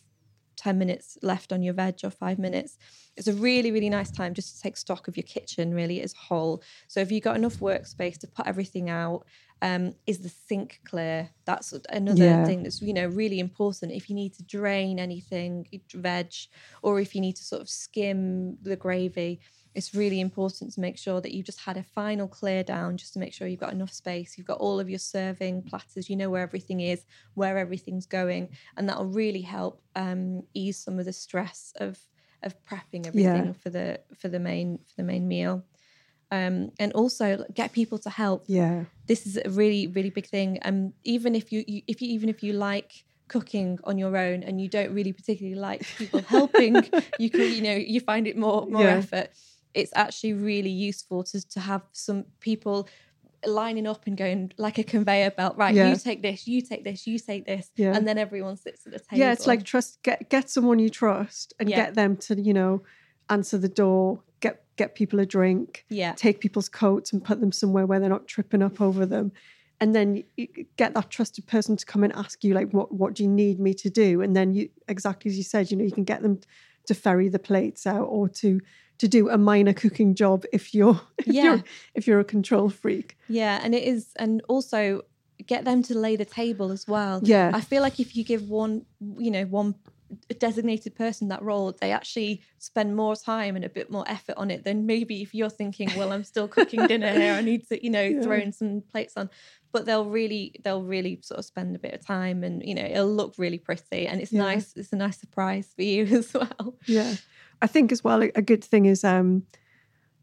10 0.57 0.79
minutes 0.79 1.19
left 1.23 1.53
on 1.53 1.63
your 1.63 1.75
veg 1.75 1.97
or 2.03 2.11
five 2.11 2.39
minutes. 2.39 2.79
It's 3.17 3.29
a 3.29 3.35
really, 3.35 3.71
really 3.73 3.91
nice 3.91 4.11
time 4.11 4.33
just 4.33 4.57
to 4.57 4.63
take 4.63 4.79
stock 4.79 5.07
of 5.07 5.17
your 5.19 5.25
kitchen 5.25 5.75
really 5.75 6.01
as 6.01 6.15
a 6.15 6.19
whole. 6.35 6.63
So 6.89 7.01
if 7.01 7.13
you've 7.13 7.25
got 7.25 7.37
enough 7.37 7.59
workspace 7.59 8.19
to 8.21 8.27
put 8.27 8.47
everything 8.47 8.89
out, 8.89 9.27
um, 9.65 9.95
is 10.07 10.19
the 10.21 10.29
sink 10.49 10.81
clear? 10.85 11.31
That's 11.47 11.73
another 11.91 12.35
Yeah. 12.35 12.45
thing 12.47 12.65
that's 12.65 12.81
you 12.83 12.95
know 12.99 13.07
really 13.23 13.41
important. 13.41 13.93
If 13.93 14.09
you 14.11 14.15
need 14.23 14.35
to 14.35 14.45
drain 14.45 14.99
anything, 14.99 15.67
veg, 15.95 16.33
or 16.83 17.01
if 17.01 17.15
you 17.15 17.21
need 17.21 17.37
to 17.37 17.45
sort 17.45 17.63
of 17.63 17.69
skim 17.69 18.59
the 18.63 18.77
gravy, 18.77 19.41
it's 19.75 19.95
really 19.95 20.21
important 20.21 20.73
to 20.75 20.81
make 20.81 20.99
sure 20.99 21.21
that 21.21 21.33
you've 21.35 21.47
just 21.47 21.61
had 21.69 21.77
a 21.77 21.83
final 21.83 22.29
clear 22.29 22.63
down, 22.63 22.97
just 22.97 23.13
to 23.15 23.19
make 23.19 23.33
sure 23.35 23.49
you've 23.49 23.61
got 23.67 23.73
enough 23.73 23.93
space. 23.93 24.37
You've 24.37 24.47
got 24.47 24.59
all 24.67 24.79
of 24.81 24.89
your 24.91 24.99
serving 25.01 25.63
platters. 25.65 26.09
You 26.11 26.17
know 26.17 26.31
where 26.31 26.43
everything 26.43 26.81
is, 26.81 27.05
where 27.35 27.59
everything's 27.59 28.07
going, 28.07 28.51
and 28.77 28.89
that'll 28.89 29.07
really 29.07 29.43
help 29.43 29.83
um, 29.97 30.43
ease 30.55 30.79
some 30.83 30.99
of 30.99 31.07
the 31.07 31.13
stress 31.13 31.73
of 31.77 31.99
of 32.43 32.55
prepping 32.65 33.07
everything 33.07 33.55
for 33.55 33.71
the 33.71 34.01
for 34.19 34.29
the 34.29 34.41
main 34.41 34.79
for 34.79 34.95
the 34.99 35.03
main 35.13 35.27
meal. 35.27 35.65
Um, 36.31 36.71
and 36.81 36.93
also 36.95 37.45
get 37.55 37.73
people 37.73 37.99
to 37.99 38.11
help 38.11 38.45
yeah, 38.49 38.85
this 39.07 39.27
is 39.27 39.39
a 39.45 39.51
really 39.51 39.87
really 39.87 40.11
big 40.11 40.27
thing 40.27 40.59
um 40.65 40.93
even 41.05 41.35
if 41.35 41.53
you, 41.53 41.63
you 41.69 41.83
if 41.87 42.01
you 42.03 42.09
even 42.09 42.29
if 42.29 42.43
you 42.43 42.53
like 42.55 42.91
cooking 43.29 43.79
on 43.85 43.99
your 43.99 44.17
own 44.17 44.43
and 44.43 44.61
you 44.61 44.69
don't 44.69 44.93
really 44.95 45.13
particularly 45.13 45.59
like 45.59 45.83
people 45.99 46.21
helping 46.37 46.75
you 47.19 47.31
can 47.31 47.53
you 47.53 47.63
know 47.63 47.75
you 47.77 48.01
find 48.01 48.27
it 48.27 48.37
more 48.37 48.67
more 48.67 48.83
Yeah. 48.83 48.97
effort 48.99 49.29
it's 49.75 49.93
actually 49.95 50.33
really 50.33 50.71
useful 50.71 51.23
to 51.25 51.41
to 51.55 51.61
have 51.61 51.83
some 51.93 52.25
people 52.41 52.89
lining 53.47 53.87
up 53.87 54.07
and 54.07 54.17
going 54.17 54.53
like 54.59 54.79
a 54.79 54.85
conveyor 54.85 55.31
belt 55.31 55.57
right 55.57 55.75
Yeah. 55.75 55.91
you 55.91 55.97
take 55.97 56.23
this 56.23 56.47
you 56.47 56.61
take 56.63 56.85
this 56.85 57.07
you 57.07 57.19
take 57.19 57.45
this 57.47 57.71
Yeah. 57.77 57.95
and 57.95 58.09
then 58.09 58.19
everyone 58.19 58.57
sits 58.57 58.87
at 58.87 58.93
the 58.93 58.99
table 58.99 59.19
yeah, 59.21 59.33
it's 59.33 59.47
like 59.47 59.65
trust, 59.65 59.99
get, 60.03 60.31
get 60.31 60.49
someone 60.51 60.79
you 60.79 60.89
trust 60.89 61.53
and 61.61 61.69
Yeah. 61.69 61.77
get 61.77 61.95
them 61.95 62.17
to, 62.17 62.41
you 62.41 62.55
know, 62.55 62.83
answer 63.29 63.59
the 63.59 63.69
door, 63.69 64.23
get, 64.77 64.95
people 64.95 65.21
a 65.21 65.27
drink. 65.27 65.85
yeah 65.89 66.13
take 66.15 66.41
people's 66.41 66.69
coats 66.69 67.13
and 67.13 67.23
put 67.25 67.41
them 67.41 67.53
somewhere 67.53 67.87
where 67.87 68.01
they're 68.01 68.09
not 68.09 68.27
tripping 68.27 68.63
up 68.63 68.81
over 68.81 69.05
them 69.07 69.33
and 69.81 69.95
then 69.95 70.23
get 70.77 70.95
that 70.95 71.11
trusted 71.11 71.47
person 71.47 71.77
to 71.77 71.85
come 71.85 72.05
and 72.05 72.13
ask 72.15 72.45
you 72.45 72.55
like 72.55 72.71
what 72.73 72.93
what 72.93 73.15
do 73.15 73.23
you 73.23 73.29
need 73.29 73.59
me 73.59 73.75
to 73.75 73.91
do 73.91 74.23
and 74.23 74.35
then 74.37 74.53
you 74.55 74.69
exactly 74.89 75.31
as 75.31 75.37
you 75.37 75.43
said 75.43 75.71
you 75.71 75.77
know 75.77 75.85
you 75.85 75.93
can 75.93 76.05
get 76.05 76.23
them 76.23 76.39
to 76.87 76.95
ferry 76.95 77.29
the 77.29 77.39
plates 77.39 77.87
out 77.87 78.05
or 78.05 78.29
to 78.29 78.61
to 78.99 79.09
do 79.09 79.29
a 79.29 79.37
minor 79.37 79.73
cooking 79.73 80.15
job 80.15 80.45
if 80.53 80.73
you're 80.75 81.01
if 81.19 81.27
Yeah. 81.27 81.45
you're 81.45 81.63
if 81.95 82.07
you're 82.07 82.21
a 82.21 82.25
control 82.25 82.69
freak 82.71 83.17
Yeah, 83.29 83.61
and 83.63 83.75
it 83.75 83.83
is, 83.85 84.13
and 84.17 84.41
also 84.49 85.03
get 85.47 85.65
them 85.65 85.83
to 85.83 85.99
lay 85.99 86.15
the 86.17 86.25
table 86.25 86.71
as 86.71 86.87
well. 86.87 87.21
Yeah. 87.25 87.51
I 87.53 87.61
feel 87.61 87.83
like 87.83 87.99
if 87.99 88.15
you 88.17 88.23
give 88.25 88.49
one, 88.49 88.87
you 89.19 89.31
know, 89.33 89.45
one 89.47 89.75
designated 90.39 90.95
person 90.95 91.29
that 91.29 91.43
role, 91.43 91.73
they 91.81 91.93
actually 91.93 92.43
spend 92.59 92.97
more 92.97 93.17
time 93.17 93.57
and 93.57 93.65
a 93.65 93.69
bit 93.69 93.91
more 93.91 94.05
effort 94.09 94.37
on 94.37 94.51
it 94.51 94.65
than 94.65 94.87
maybe 94.87 95.23
if 95.23 95.35
you're 95.35 95.51
thinking, 95.51 95.91
well, 95.97 96.13
I'm 96.13 96.25
still 96.25 96.49
cooking 96.49 96.87
dinner 96.93 97.13
here, 97.13 97.33
I 97.35 97.41
need 97.41 97.67
to, 97.69 97.83
you 97.85 97.91
know, 97.91 98.03
Yeah. 98.03 98.23
throw 98.23 98.37
in 98.39 98.53
some 98.53 98.83
plates 98.91 99.15
on. 99.17 99.31
But 99.73 99.87
they'll 99.87 100.07
really, 100.09 100.55
they'll 100.63 100.85
really 100.85 101.21
sort 101.23 101.39
of 101.41 101.45
spend 101.45 101.75
a 101.75 101.79
bit 101.79 101.95
of 101.95 102.07
time, 102.07 102.45
and 102.45 102.63
you 102.65 102.75
know, 102.75 102.85
it'll 102.85 103.13
look 103.13 103.35
really 103.39 103.59
pretty, 103.59 104.07
and 104.07 104.21
it's 104.21 104.33
Yeah. 104.33 104.43
nice. 104.43 104.73
It's 104.77 104.93
a 104.93 104.97
nice 104.97 105.19
surprise 105.19 105.73
for 105.75 105.83
you 105.83 106.05
as 106.17 106.33
well. 106.33 106.77
yeah 106.87 107.15
i 107.63 107.67
think 107.67 107.93
as 107.93 108.03
well 108.05 108.23
a, 108.23 108.31
a 108.35 108.43
good 108.43 108.63
thing 108.65 108.85
is 108.85 109.05
um 109.05 109.45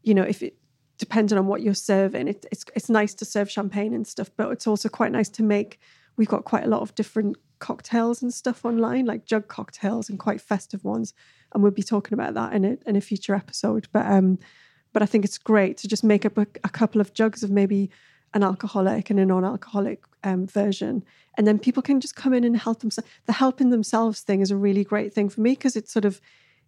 you 0.02 0.14
know 0.14 0.22
if 0.22 0.42
it 0.42 0.54
depending 0.98 1.36
on 1.36 1.48
what 1.48 1.62
you're 1.62 1.74
serving. 1.74 2.28
It, 2.28 2.46
it's 2.52 2.64
it's 2.76 2.88
nice 2.88 3.12
to 3.14 3.24
serve 3.24 3.50
champagne 3.50 3.92
and 3.92 4.06
stuff, 4.06 4.30
but 4.36 4.52
it's 4.52 4.68
also 4.68 4.88
quite 4.88 5.10
nice 5.10 5.28
to 5.30 5.42
make. 5.42 5.80
We've 6.16 6.28
got 6.28 6.44
quite 6.44 6.62
a 6.64 6.68
lot 6.68 6.80
of 6.82 6.94
different 6.94 7.36
cocktails 7.62 8.20
and 8.20 8.34
stuff 8.34 8.64
online, 8.64 9.06
like 9.06 9.24
jug 9.24 9.46
cocktails 9.46 10.10
and 10.10 10.18
quite 10.18 10.40
festive 10.40 10.84
ones, 10.84 11.14
and 11.54 11.62
we'll 11.62 11.72
be 11.72 11.82
talking 11.82 12.12
about 12.12 12.34
that 12.34 12.52
in 12.52 12.64
a 12.64 12.76
in 12.86 12.96
a 12.96 13.00
future 13.00 13.34
episode. 13.34 13.88
But 13.92 14.04
um, 14.06 14.38
but 14.92 15.02
I 15.02 15.06
think 15.06 15.24
it's 15.24 15.38
great 15.38 15.78
to 15.78 15.88
just 15.88 16.04
make 16.04 16.26
up 16.26 16.36
a, 16.36 16.46
a 16.64 16.68
couple 16.68 17.00
of 17.00 17.14
jugs 17.14 17.42
of 17.42 17.50
maybe 17.50 17.90
an 18.34 18.42
alcoholic 18.42 19.10
and 19.10 19.20
a 19.20 19.24
non-alcoholic 19.24 20.02
um, 20.24 20.46
version, 20.46 21.04
and 21.38 21.46
then 21.46 21.58
people 21.58 21.82
can 21.82 22.00
just 22.00 22.16
come 22.16 22.34
in 22.34 22.44
and 22.44 22.56
help 22.56 22.80
themselves. 22.80 23.08
The 23.26 23.32
helping 23.32 23.70
themselves 23.70 24.20
thing 24.20 24.40
is 24.40 24.50
a 24.50 24.56
really 24.56 24.84
great 24.84 25.14
thing 25.14 25.28
for 25.28 25.40
me 25.40 25.52
because 25.52 25.76
it's 25.76 25.92
sort 25.92 26.04
of 26.04 26.20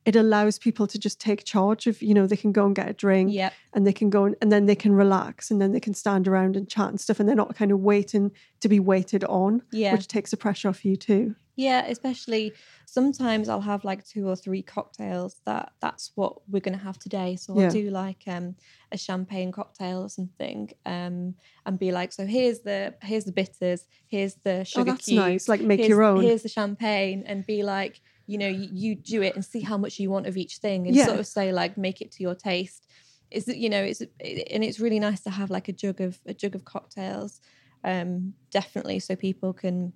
it 0.04 0.16
allows 0.16 0.58
people 0.58 0.86
to 0.86 0.98
just 0.98 1.18
take 1.20 1.44
charge 1.44 1.86
of 1.86 2.02
you 2.02 2.12
know 2.14 2.26
they 2.26 2.36
can 2.36 2.52
go 2.52 2.66
and 2.66 2.74
get 2.76 2.88
a 2.88 2.92
drink 2.92 3.32
Yep. 3.32 3.52
and 3.72 3.86
they 3.86 3.92
can 3.92 4.10
go 4.10 4.24
and, 4.24 4.36
and 4.42 4.52
then 4.52 4.66
they 4.66 4.74
can 4.76 4.92
relax 4.92 5.50
and 5.50 5.60
then 5.60 5.72
they 5.72 5.80
can 5.80 5.94
stand 5.94 6.28
around 6.28 6.56
and 6.56 6.68
chat 6.68 6.88
and 6.90 7.00
stuff 7.00 7.18
and 7.20 7.28
they're 7.28 7.36
not 7.36 7.54
kind 7.56 7.70
of 7.70 7.80
waiting 7.80 8.30
to 8.60 8.68
be 8.68 8.80
waited 8.80 9.24
on 9.24 9.62
Yeah. 9.72 9.92
which 9.92 10.06
takes 10.08 10.30
the 10.30 10.36
pressure 10.36 10.68
off 10.68 10.84
you 10.84 10.96
too 10.96 11.34
Yeah, 11.56 11.86
especially 11.86 12.52
sometimes 12.86 13.48
I'll 13.48 13.60
have 13.72 13.84
like 13.84 14.04
two 14.04 14.28
or 14.28 14.36
three 14.36 14.62
cocktails 14.62 15.40
that 15.46 15.72
that's 15.80 16.10
what 16.16 16.32
we're 16.50 16.60
going 16.60 16.76
to 16.78 16.84
have 16.84 16.98
today. 16.98 17.36
So 17.36 17.54
Yeah. 17.58 17.66
I'll 17.66 17.70
do 17.70 17.90
like 17.90 18.22
um 18.26 18.56
a 18.92 18.98
champagne 18.98 19.52
cocktail 19.52 19.98
or 20.02 20.08
something 20.08 20.70
um 20.86 21.34
and 21.66 21.78
be 21.78 21.90
like 21.92 22.12
so 22.12 22.26
here's 22.26 22.60
the 22.60 22.94
here's 23.02 23.24
the 23.24 23.32
bitters, 23.32 23.86
here's 24.06 24.34
the 24.44 24.64
sugar 24.64 24.90
oh 24.90 24.92
that's 24.92 25.06
cubes, 25.06 25.16
nice 25.26 25.48
like 25.48 25.60
make 25.60 25.80
here's, 25.80 25.88
your 25.88 26.02
own 26.02 26.22
Here's 26.22 26.42
the 26.42 26.48
champagne 26.48 27.22
and 27.26 27.44
be 27.46 27.62
like 27.62 28.00
you 28.26 28.38
know 28.38 28.48
you, 28.48 28.68
you 28.72 28.94
do 28.94 29.22
it 29.22 29.34
and 29.34 29.44
see 29.44 29.60
how 29.60 29.76
much 29.76 29.98
you 29.98 30.10
want 30.10 30.26
of 30.26 30.36
each 30.36 30.56
thing 30.58 30.86
and 30.86 30.96
Yeah. 30.96 31.06
sort 31.06 31.20
of 31.20 31.26
say 31.26 31.52
like 31.52 31.76
make 31.76 32.00
it 32.00 32.10
to 32.12 32.22
your 32.22 32.34
taste. 32.34 32.86
Is 33.30 33.44
that 33.46 33.56
you 33.58 33.68
know 33.68 33.82
it's 33.82 34.00
and 34.00 34.64
it's 34.64 34.78
really 34.80 35.00
nice 35.00 35.20
to 35.22 35.30
have 35.30 35.50
like 35.50 35.68
a 35.68 35.72
jug 35.72 36.00
of 36.00 36.18
a 36.26 36.34
jug 36.34 36.54
of 36.54 36.64
cocktails 36.64 37.40
um 37.82 38.34
definitely 38.50 38.98
so 39.00 39.14
people 39.16 39.52
can 39.52 39.92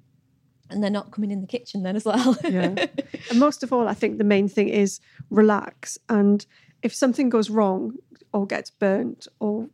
and 0.70 0.82
they're 0.82 0.90
not 0.90 1.10
coming 1.12 1.30
in 1.30 1.40
the 1.40 1.46
kitchen 1.46 1.82
then 1.82 1.96
as 1.96 2.04
well. 2.04 2.36
Yeah. 2.44 2.74
and 3.30 3.38
most 3.38 3.62
of 3.62 3.72
all 3.72 3.88
i 3.88 3.94
think 3.94 4.18
the 4.18 4.24
main 4.24 4.48
thing 4.48 4.68
is 4.68 5.00
relax 5.30 5.96
and 6.08 6.44
if 6.82 6.94
something 6.94 7.28
goes 7.28 7.48
wrong 7.50 7.94
or 8.32 8.46
gets 8.46 8.70
burnt 8.70 9.26
or 9.40 9.68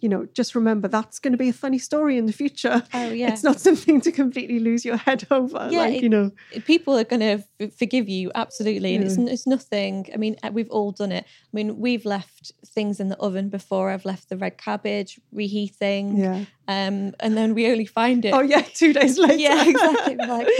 you 0.00 0.08
know 0.08 0.26
just 0.34 0.54
remember 0.54 0.88
that's 0.88 1.18
going 1.18 1.32
to 1.32 1.38
be 1.38 1.48
a 1.48 1.52
funny 1.52 1.78
story 1.78 2.16
in 2.18 2.26
the 2.26 2.32
future. 2.32 2.82
Oh 2.94 3.10
yeah. 3.10 3.32
it's 3.32 3.42
not 3.42 3.60
something 3.60 4.00
to 4.02 4.12
completely 4.12 4.58
lose 4.58 4.84
your 4.84 4.96
head 4.96 5.26
over 5.30 5.68
Yeah, 5.70 5.80
like 5.80 5.94
it- 5.96 6.02
you 6.02 6.08
know. 6.08 6.30
people 6.64 6.96
are 6.98 7.04
going 7.04 7.20
to 7.20 7.44
f- 7.60 7.74
forgive 7.74 8.08
you 8.08 8.30
absolutely 8.34 8.94
and 8.94 9.04
it's, 9.04 9.16
it's 9.16 9.46
nothing 9.46 10.06
i 10.14 10.16
mean 10.16 10.36
uh, 10.42 10.50
we've 10.52 10.70
all 10.70 10.92
done 10.92 11.12
it. 11.12 11.24
I 11.24 11.52
mean 11.52 11.78
we've 11.78 12.04
left 12.04 12.52
things 12.66 13.00
in 13.00 13.08
the 13.08 13.16
oven 13.18 13.48
before 13.48 13.90
i've 13.90 14.04
left 14.04 14.28
the 14.28 14.36
red 14.36 14.58
cabbage 14.58 15.20
reheating 15.32 16.16
yeah. 16.16 16.44
um 16.68 17.14
and 17.20 17.36
then 17.36 17.54
we 17.54 17.70
only 17.70 17.86
find 17.86 18.24
it 18.24 18.32
oh 18.32 18.40
yeah 18.40 18.62
two 18.62 18.92
days 18.92 19.18
later. 19.18 19.34
Yeah 19.34 19.64
exactly 19.68 20.16
like 20.16 20.46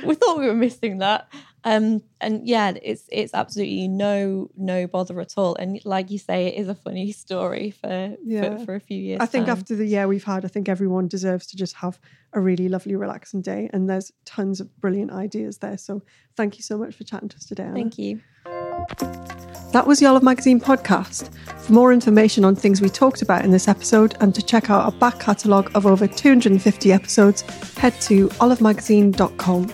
we 0.04 0.14
thought 0.14 0.38
we 0.38 0.46
were 0.46 0.54
missing 0.54 0.98
that 0.98 1.28
um 1.64 2.02
and 2.20 2.48
yeah 2.48 2.72
it's 2.82 3.04
it's 3.10 3.34
absolutely 3.34 3.86
no 3.86 4.48
no 4.56 4.86
bother 4.86 5.20
at 5.20 5.34
all 5.36 5.54
and 5.56 5.78
like 5.84 6.10
you 6.10 6.18
say 6.18 6.46
it 6.46 6.58
is 6.58 6.68
a 6.68 6.74
funny 6.74 7.12
story 7.24 7.70
for 7.70 8.16
Yeah. 8.24 8.56
for, 8.58 8.64
for 8.64 8.74
a 8.76 8.80
few 8.80 8.96
years 8.98 9.20
I 9.20 9.26
think 9.26 9.46
time. 9.46 9.56
after 9.58 9.76
the 9.76 9.86
year 9.86 10.08
we've 10.08 10.24
had, 10.24 10.44
I 10.44 10.48
think 10.48 10.68
everyone 10.68 11.08
deserves 11.08 11.46
to 11.48 11.56
just 11.56 11.74
have 11.76 11.98
a 12.32 12.40
really 12.40 12.68
lovely, 12.68 12.94
relaxing 12.96 13.42
day. 13.42 13.68
And 13.72 13.90
there's 13.90 14.12
tons 14.24 14.60
of 14.60 14.74
brilliant 14.80 15.10
ideas 15.12 15.58
there. 15.58 15.76
So 15.76 16.00
thank 16.36 16.56
you 16.56 16.62
so 16.62 16.78
much 16.78 16.94
for 16.94 17.04
chatting 17.04 17.28
to 17.28 17.36
us 17.36 17.44
today. 17.44 17.64
Anna. 17.64 17.74
thank 17.74 17.98
you 17.98 18.20
That 19.72 19.84
was 19.86 19.98
the 20.00 20.06
Olive 20.06 20.22
Magazine 20.22 20.60
podcast. 20.60 21.30
For 21.60 21.72
more 21.72 21.92
information 21.92 22.44
on 22.44 22.56
things 22.56 22.80
we 22.80 22.88
talked 22.88 23.22
about 23.22 23.44
in 23.44 23.50
this 23.50 23.68
episode 23.68 24.16
and 24.20 24.34
to 24.34 24.42
check 24.42 24.70
out 24.70 24.84
our 24.84 24.92
back 24.92 25.18
catalogue 25.20 25.70
of 25.74 25.86
over 25.86 26.06
250 26.06 26.92
episodes, 26.92 27.42
head 27.76 27.94
to 28.02 28.28
olivemagazine.com. 28.40 29.70